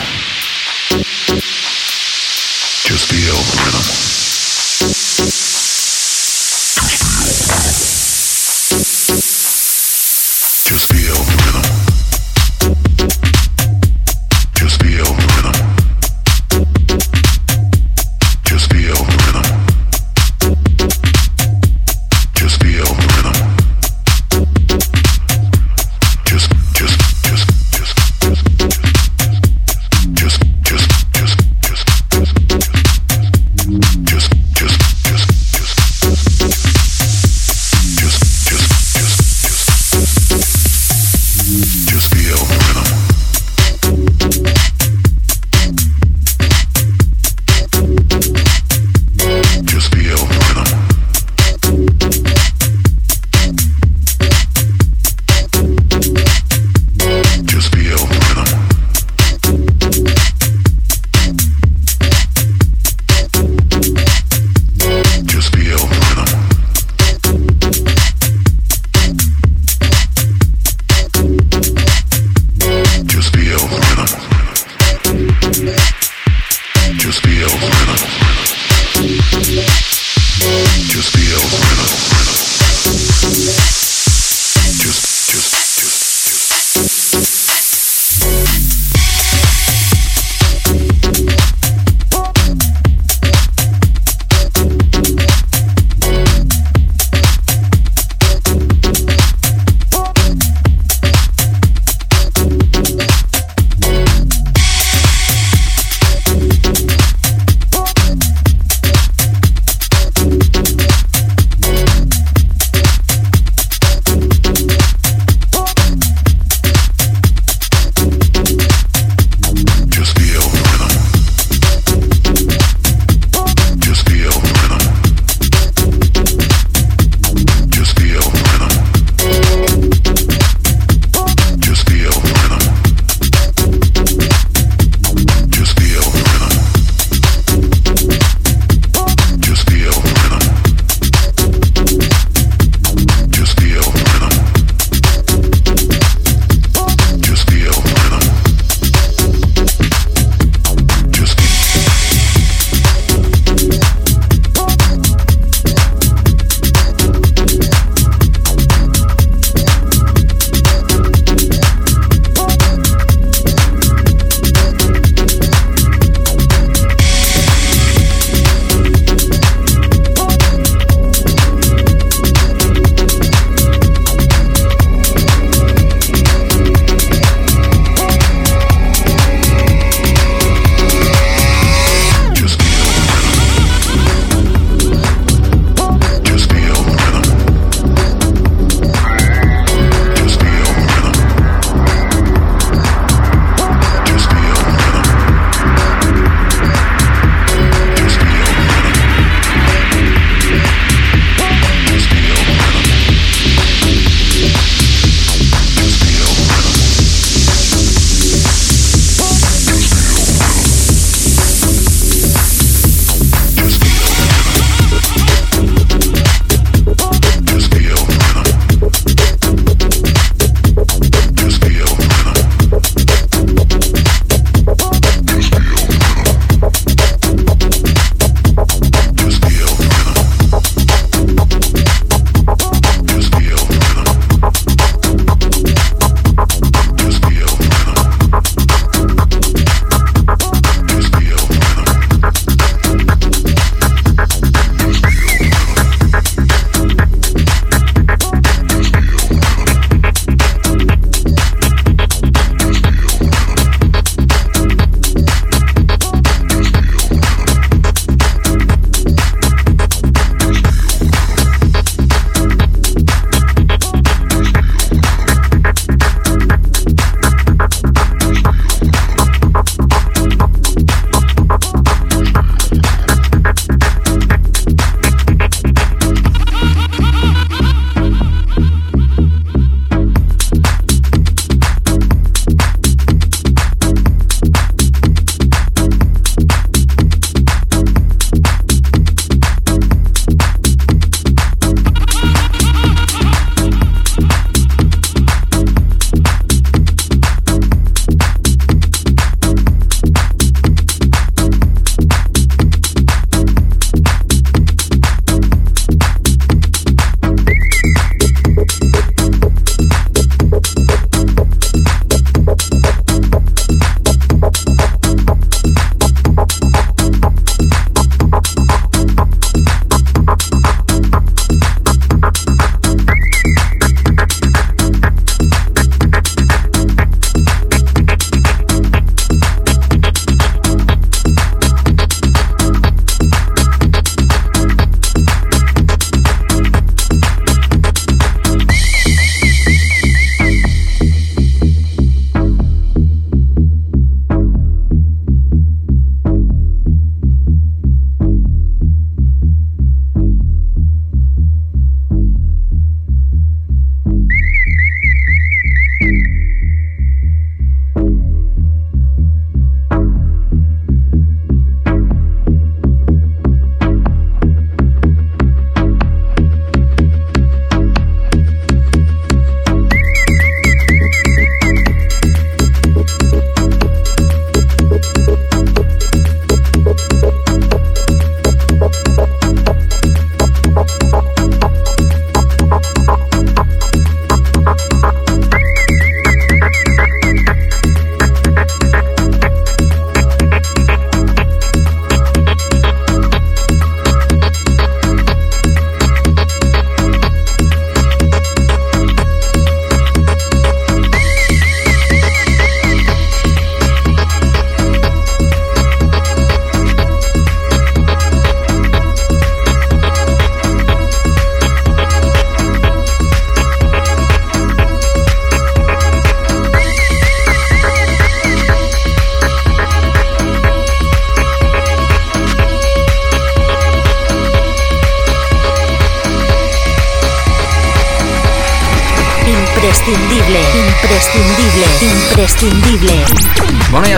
Just 2.83 3.05
feel 3.05 3.35
the 3.35 3.57
rhythm. 3.65 5.32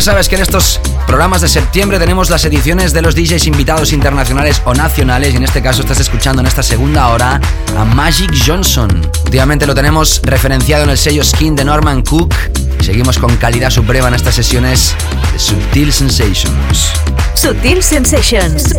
Sabes 0.06 0.30
que 0.30 0.36
en 0.36 0.44
estos 0.44 0.80
programas 1.08 1.42
de 1.42 1.50
septiembre 1.50 1.98
tenemos 1.98 2.30
las 2.30 2.46
ediciones 2.46 2.94
de 2.94 3.02
los 3.02 3.16
DJs 3.16 3.48
invitados 3.48 3.92
internacionales 3.92 4.62
o 4.64 4.76
nacionales 4.76 5.34
y 5.34 5.38
en 5.38 5.44
este 5.44 5.64
caso 5.64 5.82
estás 5.82 6.00
escuchando 6.00 6.42
en 6.42 6.46
esta 6.46 6.62
segunda 6.62 7.08
hora 7.08 7.42
a 7.76 7.86
Magic 7.86 8.32
Johnson. 8.46 9.02
Últimamente 9.24 9.66
lo 9.66 9.74
tenemos 9.74 10.22
referenciado 10.24 10.84
en 10.84 10.92
el 10.92 11.00
sello 11.00 11.24
Skin 11.24 11.56
de 11.56 11.66
Norman 11.66 12.04
Cook 12.04 12.36
seguimos 12.82 13.18
con 13.18 13.36
calidad 13.38 13.72
suprema 13.72 14.10
en 14.10 14.14
estas 14.14 14.36
sesiones 14.36 14.94
de 15.34 15.40
Subtil 15.40 15.92
Sensations. 15.92 16.92
Sutil 17.34 17.82
Sensations. 17.82 18.76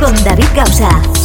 Con 0.00 0.24
David 0.24 0.46
Gausa. 0.54 1.19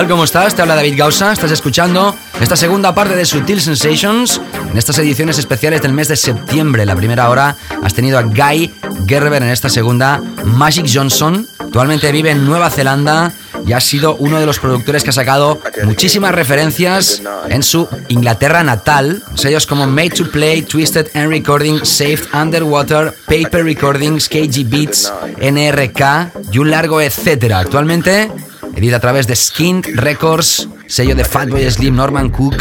Tal? 0.00 0.08
¿Cómo 0.08 0.24
estás? 0.24 0.54
Te 0.54 0.62
habla 0.62 0.76
David 0.76 0.94
Gausa. 0.96 1.30
Estás 1.30 1.50
escuchando 1.50 2.14
esta 2.40 2.56
segunda 2.56 2.94
parte 2.94 3.14
de 3.14 3.26
Sutil 3.26 3.60
Sensations. 3.60 4.40
En 4.70 4.78
estas 4.78 4.98
ediciones 4.98 5.36
especiales 5.36 5.82
del 5.82 5.92
mes 5.92 6.08
de 6.08 6.16
septiembre, 6.16 6.86
la 6.86 6.96
primera 6.96 7.28
hora, 7.28 7.54
has 7.82 7.92
tenido 7.92 8.18
a 8.18 8.22
Guy 8.22 8.72
Gerber 9.06 9.42
en 9.42 9.50
esta 9.50 9.68
segunda. 9.68 10.22
Magic 10.44 10.86
Johnson, 10.90 11.46
actualmente 11.58 12.12
vive 12.12 12.30
en 12.30 12.46
Nueva 12.46 12.70
Zelanda 12.70 13.32
y 13.66 13.74
ha 13.74 13.80
sido 13.80 14.16
uno 14.16 14.40
de 14.40 14.46
los 14.46 14.58
productores 14.58 15.04
que 15.04 15.10
ha 15.10 15.12
sacado 15.12 15.60
muchísimas 15.84 16.34
referencias 16.34 17.20
en 17.50 17.62
su 17.62 17.86
Inglaterra 18.08 18.62
natal. 18.62 19.22
Sellos 19.34 19.66
como 19.66 19.86
Made 19.86 20.10
to 20.10 20.30
Play, 20.30 20.62
Twisted 20.62 21.08
and 21.14 21.28
Recording, 21.28 21.84
Saved 21.84 22.32
Underwater, 22.32 23.12
Paper 23.26 23.64
Recordings, 23.64 24.30
KG 24.30 24.64
Beats, 24.66 25.12
NRK 25.40 26.52
y 26.52 26.58
un 26.58 26.70
largo 26.70 27.02
etcétera. 27.02 27.58
Actualmente 27.58 28.30
edita 28.74 28.96
a 28.96 29.00
través 29.00 29.26
de 29.26 29.36
Skin 29.36 29.82
Records, 29.82 30.68
sello 30.86 31.14
de 31.14 31.24
Fatboy 31.24 31.70
Slim 31.70 31.96
Norman 31.96 32.30
Cook. 32.30 32.56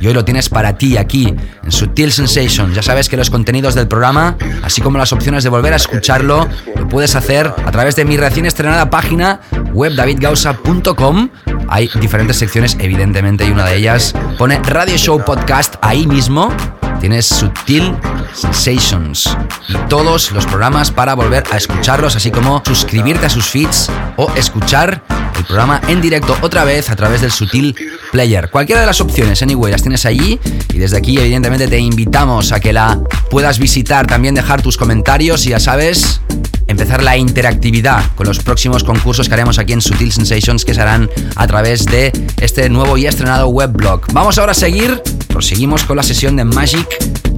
Y 0.00 0.06
hoy 0.06 0.14
lo 0.14 0.24
tienes 0.24 0.48
para 0.48 0.76
ti 0.76 0.96
aquí, 0.96 1.34
en 1.64 1.72
Sutil 1.72 2.12
Sensation. 2.12 2.72
Ya 2.74 2.82
sabes 2.82 3.08
que 3.08 3.16
los 3.16 3.30
contenidos 3.30 3.74
del 3.74 3.88
programa, 3.88 4.36
así 4.62 4.80
como 4.80 4.98
las 4.98 5.12
opciones 5.12 5.44
de 5.44 5.50
volver 5.50 5.72
a 5.72 5.76
escucharlo, 5.76 6.48
lo 6.76 6.88
puedes 6.88 7.14
hacer 7.16 7.46
a 7.46 7.70
través 7.70 7.96
de 7.96 8.04
mi 8.04 8.16
recién 8.16 8.46
estrenada 8.46 8.90
página 8.90 9.40
web 9.72 9.94
davidgausa.com. 9.94 11.30
Hay 11.68 11.90
diferentes 12.00 12.36
secciones, 12.36 12.76
evidentemente, 12.80 13.46
y 13.46 13.50
una 13.50 13.66
de 13.66 13.76
ellas 13.76 14.14
pone 14.38 14.58
Radio 14.60 14.96
Show 14.96 15.22
Podcast 15.24 15.74
ahí 15.82 16.06
mismo. 16.06 16.52
Tienes 17.00 17.26
Sutil 17.26 17.94
Sensations 18.34 19.36
y 19.68 19.74
todos 19.88 20.32
los 20.32 20.46
programas 20.46 20.90
para 20.90 21.14
volver 21.14 21.44
a 21.50 21.56
escucharlos, 21.56 22.16
así 22.16 22.30
como 22.30 22.62
suscribirte 22.66 23.26
a 23.26 23.30
sus 23.30 23.46
feeds 23.46 23.90
o 24.16 24.30
escuchar 24.32 25.02
el 25.36 25.44
programa 25.44 25.80
en 25.86 26.00
directo 26.00 26.36
otra 26.42 26.64
vez 26.64 26.90
a 26.90 26.96
través 26.96 27.20
del 27.20 27.30
Sutil 27.30 27.76
Player. 28.10 28.50
Cualquiera 28.50 28.80
de 28.80 28.86
las 28.86 29.00
opciones, 29.00 29.40
anyway, 29.42 29.70
las 29.70 29.82
tienes 29.82 30.04
allí 30.06 30.40
y 30.72 30.78
desde 30.78 30.98
aquí 30.98 31.18
evidentemente 31.18 31.68
te 31.68 31.78
invitamos 31.78 32.52
a 32.52 32.60
que 32.60 32.72
la 32.72 32.98
puedas 33.30 33.58
visitar, 33.58 34.06
también 34.06 34.34
dejar 34.34 34.62
tus 34.62 34.76
comentarios 34.76 35.46
y 35.46 35.50
ya 35.50 35.60
sabes, 35.60 36.20
empezar 36.66 37.02
la 37.02 37.16
interactividad 37.16 38.04
con 38.14 38.26
los 38.26 38.40
próximos 38.40 38.84
concursos 38.84 39.28
que 39.28 39.34
haremos 39.34 39.58
aquí 39.58 39.72
en 39.72 39.80
Sutil 39.80 40.12
Sensations 40.12 40.64
que 40.64 40.74
se 40.74 40.80
harán 40.80 41.08
a 41.36 41.46
través 41.46 41.84
de 41.86 42.12
este 42.40 42.68
nuevo 42.68 42.96
y 42.96 43.06
estrenado 43.06 43.48
webblog. 43.48 44.12
Vamos 44.12 44.38
ahora 44.38 44.52
a 44.52 44.54
seguir, 44.54 45.02
proseguimos 45.38 45.84
con 45.84 45.96
la 45.96 46.02
sesión 46.02 46.34
de 46.34 46.44
Magic 46.44 46.84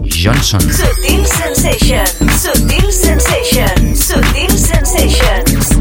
Johnson. 0.08 0.58
Sutil 0.62 1.26
Sensations, 1.26 2.40
Sutil 2.40 2.90
Sensations, 2.90 4.04
Sutil 4.06 4.58
Sensations. 4.58 5.79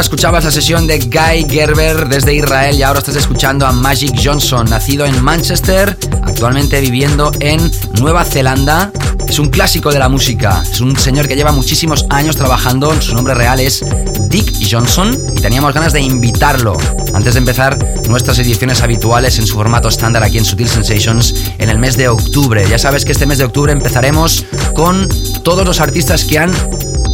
Hora 0.00 0.06
escuchabas 0.06 0.44
la 0.44 0.50
sesión 0.50 0.86
de 0.86 0.98
Guy 0.98 1.46
Gerber 1.46 2.08
desde 2.08 2.32
Israel 2.32 2.74
y 2.74 2.82
ahora 2.82 3.00
estás 3.00 3.16
escuchando 3.16 3.66
a 3.66 3.72
Magic 3.72 4.18
Johnson, 4.24 4.64
nacido 4.70 5.04
en 5.04 5.22
Manchester, 5.22 5.94
actualmente 6.22 6.80
viviendo 6.80 7.30
en 7.40 7.70
Nueva 8.00 8.24
Zelanda. 8.24 8.92
Es 9.28 9.38
un 9.38 9.50
clásico 9.50 9.92
de 9.92 9.98
la 9.98 10.08
música, 10.08 10.62
es 10.62 10.80
un 10.80 10.96
señor 10.98 11.28
que 11.28 11.36
lleva 11.36 11.52
muchísimos 11.52 12.06
años 12.08 12.36
trabajando, 12.36 12.98
su 13.02 13.14
nombre 13.14 13.34
real 13.34 13.60
es 13.60 13.84
Dick 14.30 14.50
Johnson 14.70 15.14
y 15.36 15.40
teníamos 15.42 15.74
ganas 15.74 15.92
de 15.92 16.00
invitarlo 16.00 16.78
antes 17.12 17.34
de 17.34 17.40
empezar 17.40 17.78
nuestras 18.08 18.38
ediciones 18.38 18.80
habituales 18.80 19.38
en 19.38 19.46
su 19.46 19.54
formato 19.54 19.88
estándar 19.88 20.22
aquí 20.22 20.38
en 20.38 20.46
Sutil 20.46 20.68
Sensations 20.68 21.34
en 21.58 21.68
el 21.68 21.78
mes 21.78 21.98
de 21.98 22.08
octubre. 22.08 22.66
Ya 22.70 22.78
sabes 22.78 23.04
que 23.04 23.12
este 23.12 23.26
mes 23.26 23.36
de 23.36 23.44
octubre 23.44 23.70
empezaremos 23.70 24.46
con 24.74 25.06
todos 25.42 25.66
los 25.66 25.78
artistas 25.78 26.24
que 26.24 26.38
han 26.38 26.52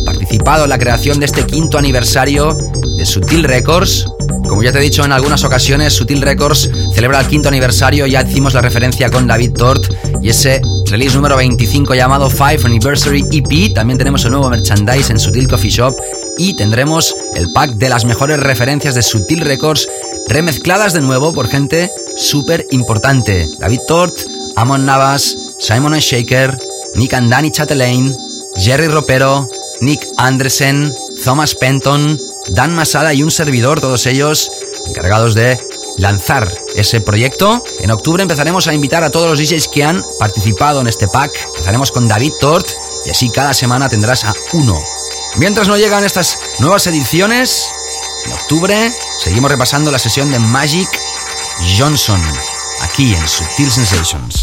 participado 0.04 0.64
en 0.64 0.70
la 0.70 0.78
creación 0.78 1.18
de 1.18 1.26
este 1.26 1.44
quinto 1.44 1.78
aniversario 1.78 2.56
Sutil 3.06 3.44
Records. 3.44 4.06
Como 4.48 4.62
ya 4.62 4.72
te 4.72 4.78
he 4.78 4.82
dicho 4.82 5.04
en 5.04 5.12
algunas 5.12 5.44
ocasiones, 5.44 5.92
Sutil 5.92 6.20
Records 6.20 6.68
celebra 6.94 7.20
el 7.20 7.26
quinto 7.26 7.48
aniversario, 7.48 8.06
ya 8.06 8.22
hicimos 8.22 8.54
la 8.54 8.60
referencia 8.60 9.10
con 9.10 9.26
David 9.26 9.52
Tort 9.52 9.84
y 10.20 10.28
ese 10.28 10.60
release 10.90 11.14
número 11.14 11.36
25 11.36 11.94
llamado 11.94 12.28
Five 12.28 12.60
Anniversary 12.64 13.24
EP. 13.30 13.72
También 13.74 13.98
tenemos 13.98 14.24
el 14.24 14.32
nuevo 14.32 14.50
merchandise 14.50 15.10
en 15.10 15.20
Sutil 15.20 15.48
Coffee 15.48 15.70
Shop 15.70 15.94
y 16.36 16.54
tendremos 16.54 17.14
el 17.36 17.50
pack 17.52 17.72
de 17.72 17.88
las 17.88 18.04
mejores 18.04 18.40
referencias 18.40 18.94
de 18.94 19.02
Sutil 19.02 19.40
Records 19.40 19.88
remezcladas 20.28 20.92
de 20.92 21.00
nuevo 21.00 21.32
por 21.32 21.48
gente 21.48 21.90
súper 22.16 22.66
importante. 22.72 23.46
David 23.60 23.80
Tort, 23.86 24.14
Amon 24.56 24.84
Navas, 24.84 25.54
Simon 25.60 25.94
Shaker, 25.94 26.58
Nick 26.96 27.14
and 27.14 27.30
Danny 27.30 27.50
Chatelain, 27.50 28.14
Jerry 28.56 28.88
Ropero, 28.88 29.48
Nick 29.80 30.00
Andresen, 30.16 30.92
Thomas 31.24 31.54
Penton, 31.54 32.18
Dan 32.56 32.74
Masada 32.74 33.12
y 33.12 33.22
un 33.22 33.30
servidor, 33.30 33.82
todos 33.82 34.06
ellos 34.06 34.50
encargados 34.86 35.34
de 35.34 35.60
lanzar 35.98 36.50
ese 36.74 37.02
proyecto. 37.02 37.62
En 37.80 37.90
octubre 37.90 38.22
empezaremos 38.22 38.66
a 38.66 38.72
invitar 38.72 39.04
a 39.04 39.10
todos 39.10 39.28
los 39.28 39.38
DJs 39.38 39.68
que 39.68 39.84
han 39.84 40.02
participado 40.18 40.80
en 40.80 40.86
este 40.86 41.06
pack. 41.06 41.32
Empezaremos 41.48 41.92
con 41.92 42.08
David 42.08 42.32
Tort 42.40 42.66
y 43.04 43.10
así 43.10 43.28
cada 43.28 43.52
semana 43.52 43.90
tendrás 43.90 44.24
a 44.24 44.32
uno. 44.54 44.82
Mientras 45.36 45.68
no 45.68 45.76
llegan 45.76 46.02
estas 46.02 46.38
nuevas 46.58 46.86
ediciones, 46.86 47.68
en 48.24 48.32
octubre 48.32 48.90
seguimos 49.22 49.50
repasando 49.50 49.92
la 49.92 49.98
sesión 49.98 50.30
de 50.30 50.38
Magic 50.38 50.88
Johnson 51.78 52.22
aquí 52.80 53.14
en 53.14 53.28
Sutil 53.28 53.70
Sensations. 53.70 54.40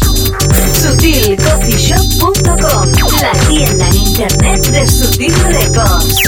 SutilCoffeeShop.com, 0.72 2.92
la 3.20 3.32
tienda 3.48 3.88
en 3.88 3.96
internet 3.96 4.64
de 4.68 4.86
Sutil 4.86 5.34
Records. 5.46 6.22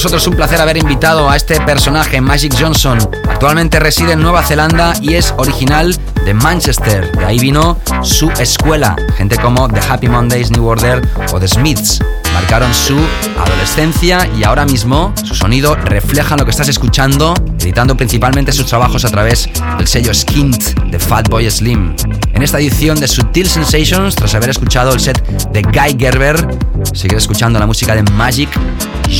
Nosotros 0.00 0.26
un 0.28 0.34
placer 0.34 0.58
haber 0.58 0.78
invitado 0.78 1.28
a 1.28 1.36
este 1.36 1.60
personaje, 1.60 2.22
Magic 2.22 2.54
Johnson. 2.58 2.98
Actualmente 3.28 3.78
reside 3.78 4.12
en 4.12 4.22
Nueva 4.22 4.42
Zelanda 4.42 4.94
y 5.02 5.12
es 5.12 5.34
original 5.36 5.94
de 6.24 6.32
Manchester. 6.32 7.14
De 7.18 7.26
ahí 7.26 7.38
vino 7.38 7.78
su 8.00 8.30
escuela. 8.38 8.96
Gente 9.18 9.36
como 9.36 9.68
The 9.68 9.80
Happy 9.86 10.08
Mondays, 10.08 10.50
New 10.52 10.64
Order 10.64 11.06
o 11.34 11.38
The 11.38 11.46
Smiths 11.46 12.00
marcaron 12.32 12.72
su 12.72 12.96
adolescencia 13.44 14.26
y 14.38 14.42
ahora 14.42 14.64
mismo 14.64 15.12
su 15.22 15.34
sonido 15.34 15.74
refleja 15.74 16.34
lo 16.34 16.46
que 16.46 16.52
estás 16.52 16.68
escuchando, 16.68 17.34
editando 17.60 17.94
principalmente 17.94 18.52
sus 18.52 18.64
trabajos 18.64 19.04
a 19.04 19.10
través 19.10 19.50
del 19.76 19.86
sello 19.86 20.14
Skint 20.14 20.80
de 20.90 20.98
Fatboy 20.98 21.50
Slim. 21.50 21.94
En 22.32 22.42
esta 22.42 22.58
edición 22.58 22.98
de 22.98 23.06
Sutil 23.06 23.50
Sensations, 23.50 24.14
tras 24.14 24.34
haber 24.34 24.48
escuchado 24.48 24.94
el 24.94 25.00
set 25.00 25.22
de 25.52 25.60
Guy 25.60 25.98
Gerber, 25.98 26.58
sigue 26.94 27.16
escuchando 27.16 27.58
la 27.58 27.66
música 27.66 27.94
de 27.94 28.02
Magic 28.12 28.48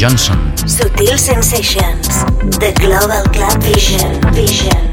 Johnson. 0.01 0.50
Sutil 0.81 1.19
Sensations, 1.19 2.09
The 2.57 2.73
Global 2.81 3.23
Club 3.35 3.63
Vision. 3.63 4.19
Vision. 4.33 4.90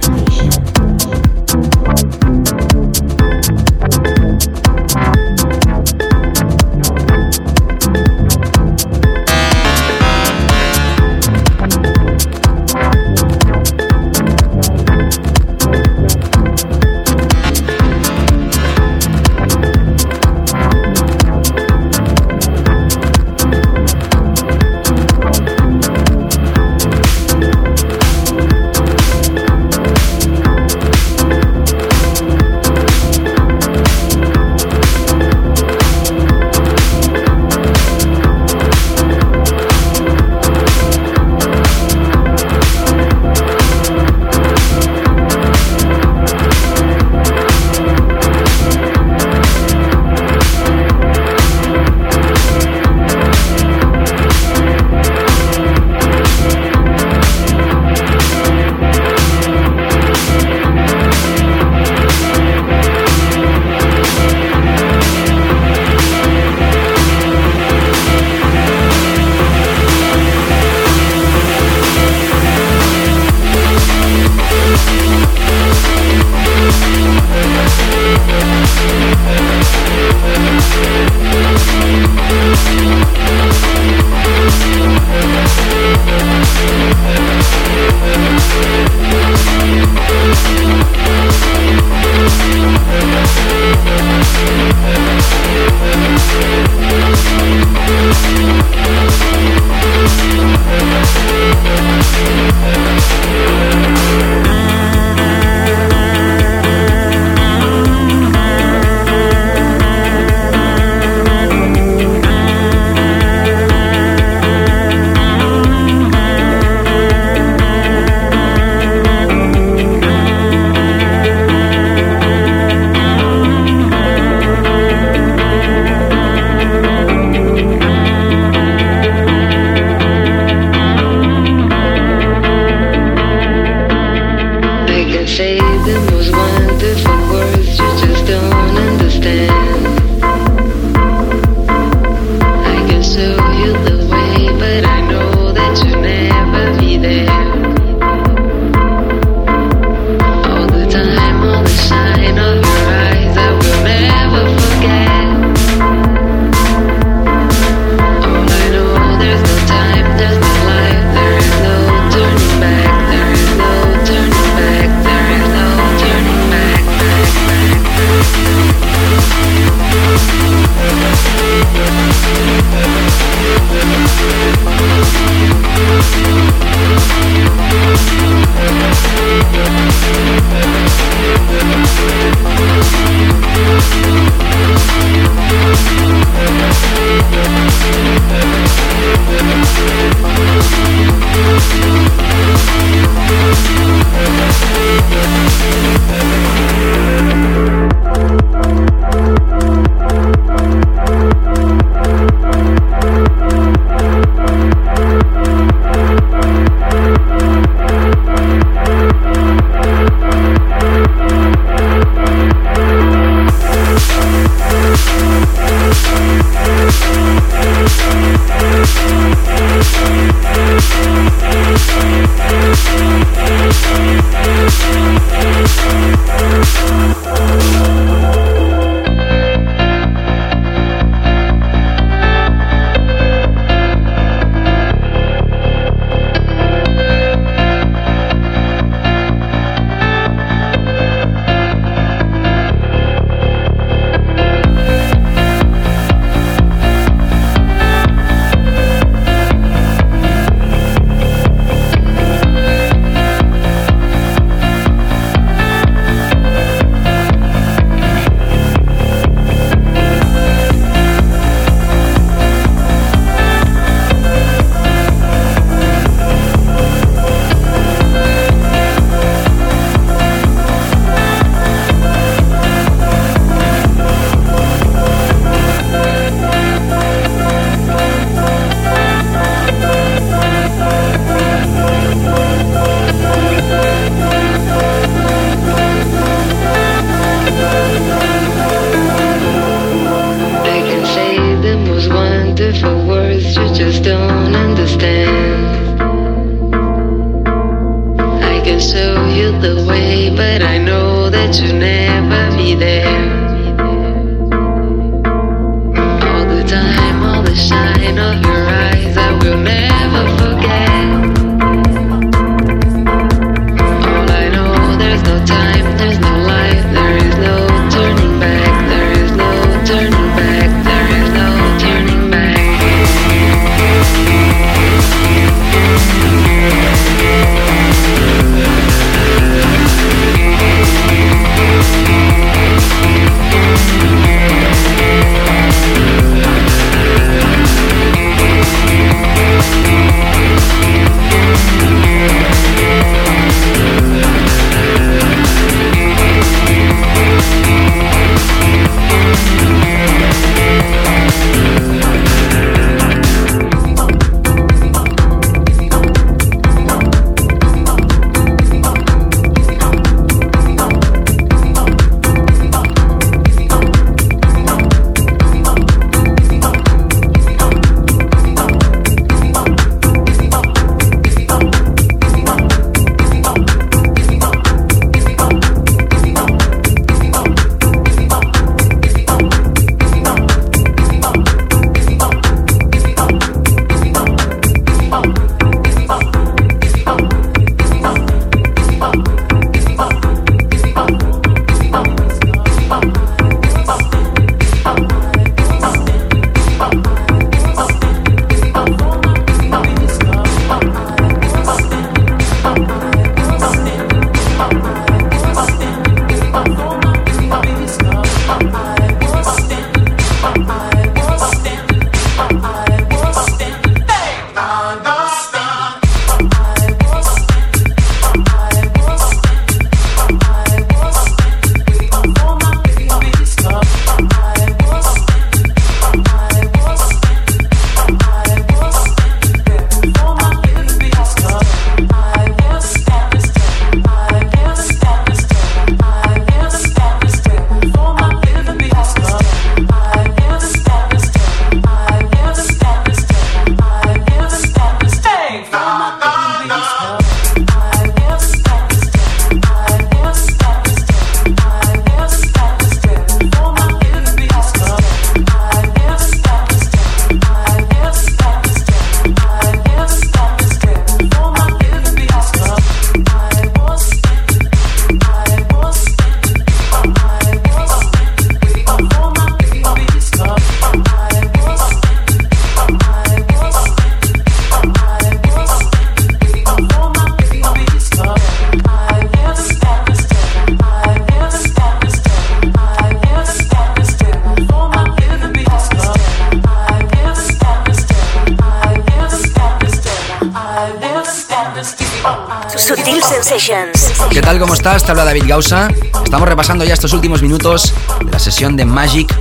¿Qué 494.29 494.41
tal? 494.41 494.59
¿Cómo 494.59 494.73
estás? 494.73 495.05
Te 495.05 495.11
habla 495.11 495.23
David 495.23 495.45
Gausa. 495.47 495.87
Estamos 496.21 496.49
repasando 496.49 496.83
ya 496.83 496.93
estos 496.93 497.13
últimos 497.13 497.41
minutos 497.41 497.93
de 498.19 498.29
la 498.29 498.39
sesión 498.39 498.75
de 498.75 498.83
Magic 498.83 499.33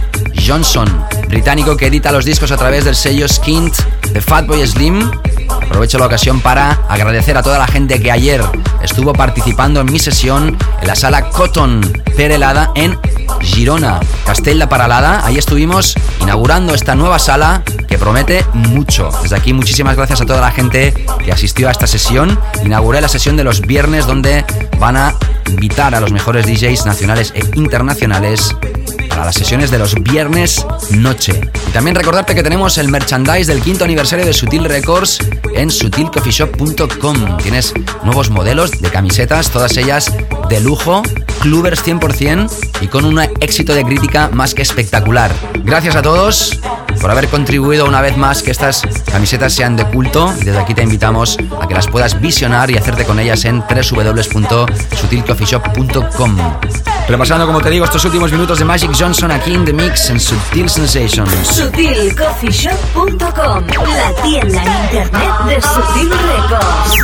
Johnson, 0.47 0.87
británico 1.27 1.77
que 1.77 1.89
edita 1.89 2.13
los 2.13 2.25
discos 2.25 2.53
a 2.53 2.57
través 2.57 2.85
del 2.85 2.95
sello 2.95 3.27
Skint 3.27 3.75
de 4.13 4.21
Fatboy 4.21 4.65
Slim. 4.65 5.11
Aprovecho 5.51 5.99
la 5.99 6.07
ocasión 6.07 6.41
para 6.41 6.85
agradecer 6.89 7.37
a 7.37 7.43
toda 7.43 7.59
la 7.59 7.67
gente 7.67 8.01
que 8.01 8.13
ayer 8.13 8.45
estuvo 8.81 9.13
participando 9.13 9.81
en 9.81 9.91
mi 9.91 9.99
sesión 9.99 10.57
en 10.81 10.87
la 10.87 10.95
sala 10.95 11.29
Cotton 11.31 11.81
Perelada 12.17 12.71
en 12.77 12.97
Girona, 13.41 13.99
Castell 14.25 14.61
de 14.61 14.69
Paralada. 14.69 15.27
Ahí 15.27 15.37
estuvimos 15.37 15.97
inaugurando 16.21 16.75
esta 16.75 16.95
nueva 16.95 17.19
sala 17.19 17.65
que 17.89 17.99
promete 17.99 18.45
mucho. 18.53 19.11
Desde 19.23 19.37
aquí 19.37 19.53
muchísimas 19.53 19.97
gracias 19.97 20.21
a 20.21 20.27
toda 20.27 20.41
la 20.41 20.51
gente 20.51 20.93
que 21.25 21.33
asistió 21.33 21.69
a 21.69 21.71
esta 21.71 21.87
sesión. 21.87 22.39
Inauguré 22.65 23.01
la 23.01 23.09
sesión 23.09 23.37
de 23.37 23.45
los 23.45 23.61
viernes 23.61 24.07
donde 24.07 24.45
van 24.79 24.97
a 24.97 25.15
invitar 25.49 25.95
a 25.95 26.01
los 26.01 26.13
mejores 26.13 26.47
DJs 26.47 26.87
nacionales 26.87 27.33
e 27.35 27.41
internacionales 27.57 28.55
para 29.17 29.29
las 29.29 29.37
sesiones 29.37 29.71
de 29.71 29.79
los 29.79 29.95
viernes 29.95 30.67
noche. 30.91 31.41
Y 31.69 31.71
también 31.71 31.97
recordarte 31.97 32.35
que 32.35 32.43
tenemos 32.43 32.77
el 32.77 32.89
merchandise 32.89 33.51
del 33.51 33.63
quinto 33.63 33.85
aniversario 33.85 34.27
de 34.27 34.35
Sutil 34.35 34.67
Records 34.67 35.21
en 35.55 35.71
sutilcoffeeshop.com. 35.71 37.39
Tienes 37.39 37.73
nuevos 38.05 38.29
modelos 38.29 38.73
de 38.73 38.91
camisetas, 38.91 39.49
todas 39.49 39.75
ellas 39.79 40.15
de 40.51 40.61
lujo, 40.61 41.03
clubers 41.41 41.83
100% 41.83 42.51
y 42.83 42.89
con 42.89 43.07
un 43.07 43.19
éxito 43.41 43.73
de 43.73 43.85
crítica 43.85 44.29
más 44.35 44.53
que 44.53 44.61
espectacular. 44.61 45.33
Gracias 45.65 45.97
a 45.97 46.03
todos 46.03 46.61
por 47.01 47.11
haber 47.11 47.29
contribuido 47.29 47.87
una 47.87 48.03
vez 48.03 48.19
más 48.19 48.43
que 48.43 48.51
estas 48.51 48.83
camisetas 49.11 49.55
sean 49.55 49.77
de 49.77 49.87
culto. 49.87 50.31
Desde 50.45 50.59
aquí 50.59 50.75
te 50.75 50.83
invitamos 50.83 51.39
a 51.59 51.67
que 51.67 51.73
las 51.73 51.87
puedas 51.87 52.21
visionar 52.21 52.71
y 52.71 52.77
hacerte 52.77 53.07
con 53.07 53.19
ellas 53.19 53.47
en 53.47 53.61
www.sutilcoffeeshop.com. 53.61 56.37
Repasando, 57.09 57.47
como 57.47 57.61
te 57.61 57.71
digo, 57.71 57.85
estos 57.85 58.05
últimos 58.05 58.33
minutos 58.33 58.59
de 58.59 58.65
Magic 58.65 58.91
Johnson 58.99 59.31
aquí 59.31 59.55
en 59.55 59.65
The 59.65 59.73
Mix 59.73 60.11
en 60.11 60.19
Sutil 60.19 60.69
Sensations. 60.69 61.47
SutilCoffeeShop.com, 61.47 63.65
la 63.87 64.13
tienda 64.23 64.61
en 64.63 64.73
internet 64.85 65.31
de 65.47 65.63
Sutil 65.63 66.11
Records. 66.11 66.97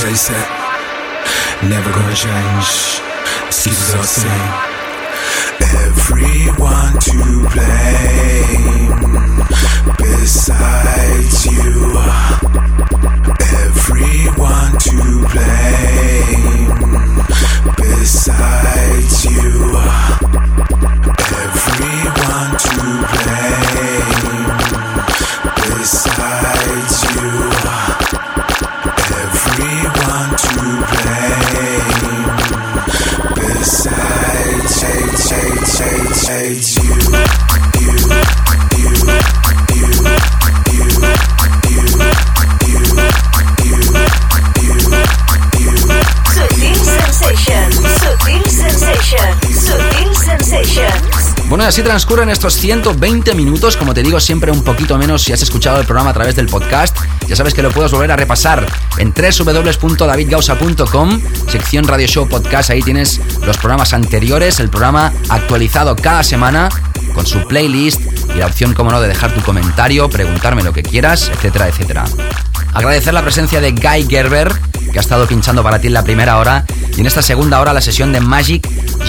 They 0.00 0.14
set, 0.14 0.48
never 1.64 1.90
gonna 1.90 2.14
change. 2.14 3.00
Keepers 3.50 3.94
are 3.94 3.98
the 3.98 4.06
same. 4.06 4.52
Everyone 5.86 6.94
to 7.00 7.18
blame 7.50 8.78
besides 9.98 11.46
you. 11.46 11.98
Everyone 13.66 14.78
to 14.78 15.02
blame 15.32 16.68
besides 17.76 19.24
you. 19.24 19.50
Everyone 21.42 22.52
to 22.64 22.78
blame 23.10 23.58
besides 25.66 26.98
you. 27.16 28.17
Bueno, 51.48 51.64
así 51.64 51.82
transcurren 51.82 52.28
estos 52.28 52.54
120 52.54 53.34
minutos, 53.34 53.76
como 53.76 53.94
te 53.94 54.02
digo, 54.02 54.20
siempre 54.20 54.52
un 54.52 54.62
poquito 54.62 54.98
menos 54.98 55.22
si 55.22 55.32
has 55.32 55.42
escuchado 55.42 55.80
el 55.80 55.86
programa 55.86 56.10
a 56.10 56.14
través 56.14 56.36
del 56.36 56.46
podcast. 56.46 56.96
Ya 57.28 57.36
sabes 57.36 57.52
que 57.52 57.62
lo 57.62 57.70
puedes 57.70 57.92
volver 57.92 58.10
a 58.10 58.16
repasar 58.16 58.66
en 58.96 59.12
www.davidgausa.com, 59.12 61.20
sección 61.46 61.86
Radio 61.86 62.06
Show 62.06 62.26
Podcast. 62.26 62.70
Ahí 62.70 62.80
tienes 62.80 63.20
los 63.44 63.58
programas 63.58 63.92
anteriores, 63.92 64.60
el 64.60 64.70
programa 64.70 65.12
actualizado 65.28 65.94
cada 65.94 66.22
semana 66.22 66.70
con 67.14 67.26
su 67.26 67.46
playlist 67.46 68.00
y 68.34 68.38
la 68.38 68.46
opción, 68.46 68.72
como 68.72 68.90
no, 68.90 69.02
de 69.02 69.08
dejar 69.08 69.34
tu 69.34 69.42
comentario, 69.42 70.08
preguntarme 70.08 70.62
lo 70.62 70.72
que 70.72 70.82
quieras, 70.82 71.28
etcétera, 71.28 71.68
etcétera. 71.68 72.06
Agradecer 72.72 73.12
la 73.12 73.22
presencia 73.22 73.60
de 73.60 73.72
Guy 73.72 74.06
Gerber, 74.08 74.50
que 74.90 74.98
ha 74.98 75.02
estado 75.02 75.26
pinchando 75.26 75.62
para 75.62 75.78
ti 75.80 75.88
en 75.88 75.94
la 75.94 76.04
primera 76.04 76.38
hora, 76.38 76.64
y 76.96 77.00
en 77.00 77.06
esta 77.06 77.20
segunda 77.20 77.60
hora 77.60 77.74
la 77.74 77.82
sesión 77.82 78.10
de 78.10 78.20
Magic 78.20 78.66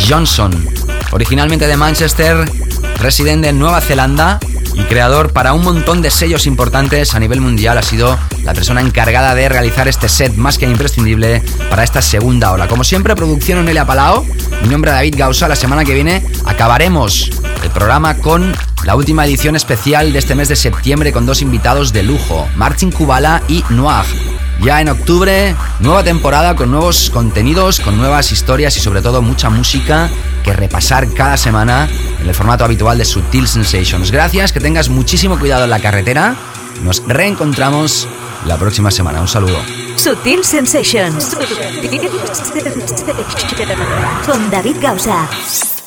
Johnson, 0.09 0.67
originalmente 1.11 1.67
de 1.67 1.77
Manchester, 1.77 2.51
residente 2.99 3.47
en 3.47 3.59
Nueva 3.59 3.79
Zelanda 3.79 4.41
y 4.73 4.83
creador 4.83 5.33
para 5.33 5.53
un 5.53 5.63
montón 5.63 6.01
de 6.01 6.11
sellos 6.11 6.47
importantes 6.47 7.13
a 7.13 7.19
nivel 7.19 7.41
mundial, 7.41 7.77
ha 7.77 7.81
sido 7.81 8.17
la 8.43 8.53
persona 8.53 8.81
encargada 8.81 9.35
de 9.35 9.49
realizar 9.49 9.87
este 9.87 10.09
set 10.09 10.35
más 10.35 10.57
que 10.57 10.65
imprescindible 10.65 11.41
para 11.69 11.83
esta 11.83 12.01
segunda 12.01 12.51
hora. 12.51 12.67
Como 12.67 12.83
siempre, 12.83 13.15
producción 13.15 13.59
Onelia 13.59 13.85
Palao, 13.85 14.25
mi 14.61 14.69
nombre 14.69 14.91
es 14.91 14.95
David 14.95 15.15
Gausa, 15.17 15.47
la 15.47 15.55
semana 15.55 15.85
que 15.85 15.93
viene 15.93 16.25
acabaremos 16.45 17.29
el 17.63 17.69
programa 17.71 18.17
con 18.17 18.53
la 18.83 18.95
última 18.95 19.25
edición 19.25 19.55
especial 19.55 20.13
de 20.13 20.19
este 20.19 20.35
mes 20.35 20.49
de 20.49 20.55
septiembre 20.55 21.11
con 21.11 21.25
dos 21.25 21.41
invitados 21.41 21.91
de 21.93 22.03
lujo, 22.03 22.47
Martin 22.55 22.91
Kubala 22.91 23.41
y 23.47 23.63
Noir. 23.69 24.28
Ya 24.61 24.81
en 24.81 24.90
octubre, 24.90 25.56
nueva 25.80 26.03
temporada 26.03 26.56
con 26.56 26.69
nuevos 26.69 27.10
contenidos, 27.10 27.80
con 27.80 27.98
nuevas 27.98 28.31
historias 28.34 28.76
y 28.76 28.81
sobre 28.81 29.02
todo 29.02 29.22
mucha 29.22 29.49
música 29.49 30.10
que 30.44 30.52
repasar 30.52 31.14
cada 31.14 31.38
semana 31.38 31.88
en 32.22 32.27
el 32.27 32.36
formato 32.36 32.65
habitual 32.65 32.98
de 32.98 33.06
Sutil 33.06 33.48
Sensations. 33.48 34.11
Gracias, 34.11 34.52
que 34.52 34.60
tengas 34.60 34.90
muchísimo 34.90 35.40
cuidado 35.40 35.64
en 35.64 35.69
la 35.69 35.80
carretera. 35.80 36.36
Nos 36.84 37.03
reencontramos 37.07 38.07
la 38.45 38.57
próxima 38.57 38.91
semana. 38.91 39.22
Un 39.22 39.30
saludo. 39.30 39.60
Sutil 39.95 40.44
Sensations. 40.44 41.38
Con 44.26 44.49
David 44.52 44.76
Gausa. 44.81 45.78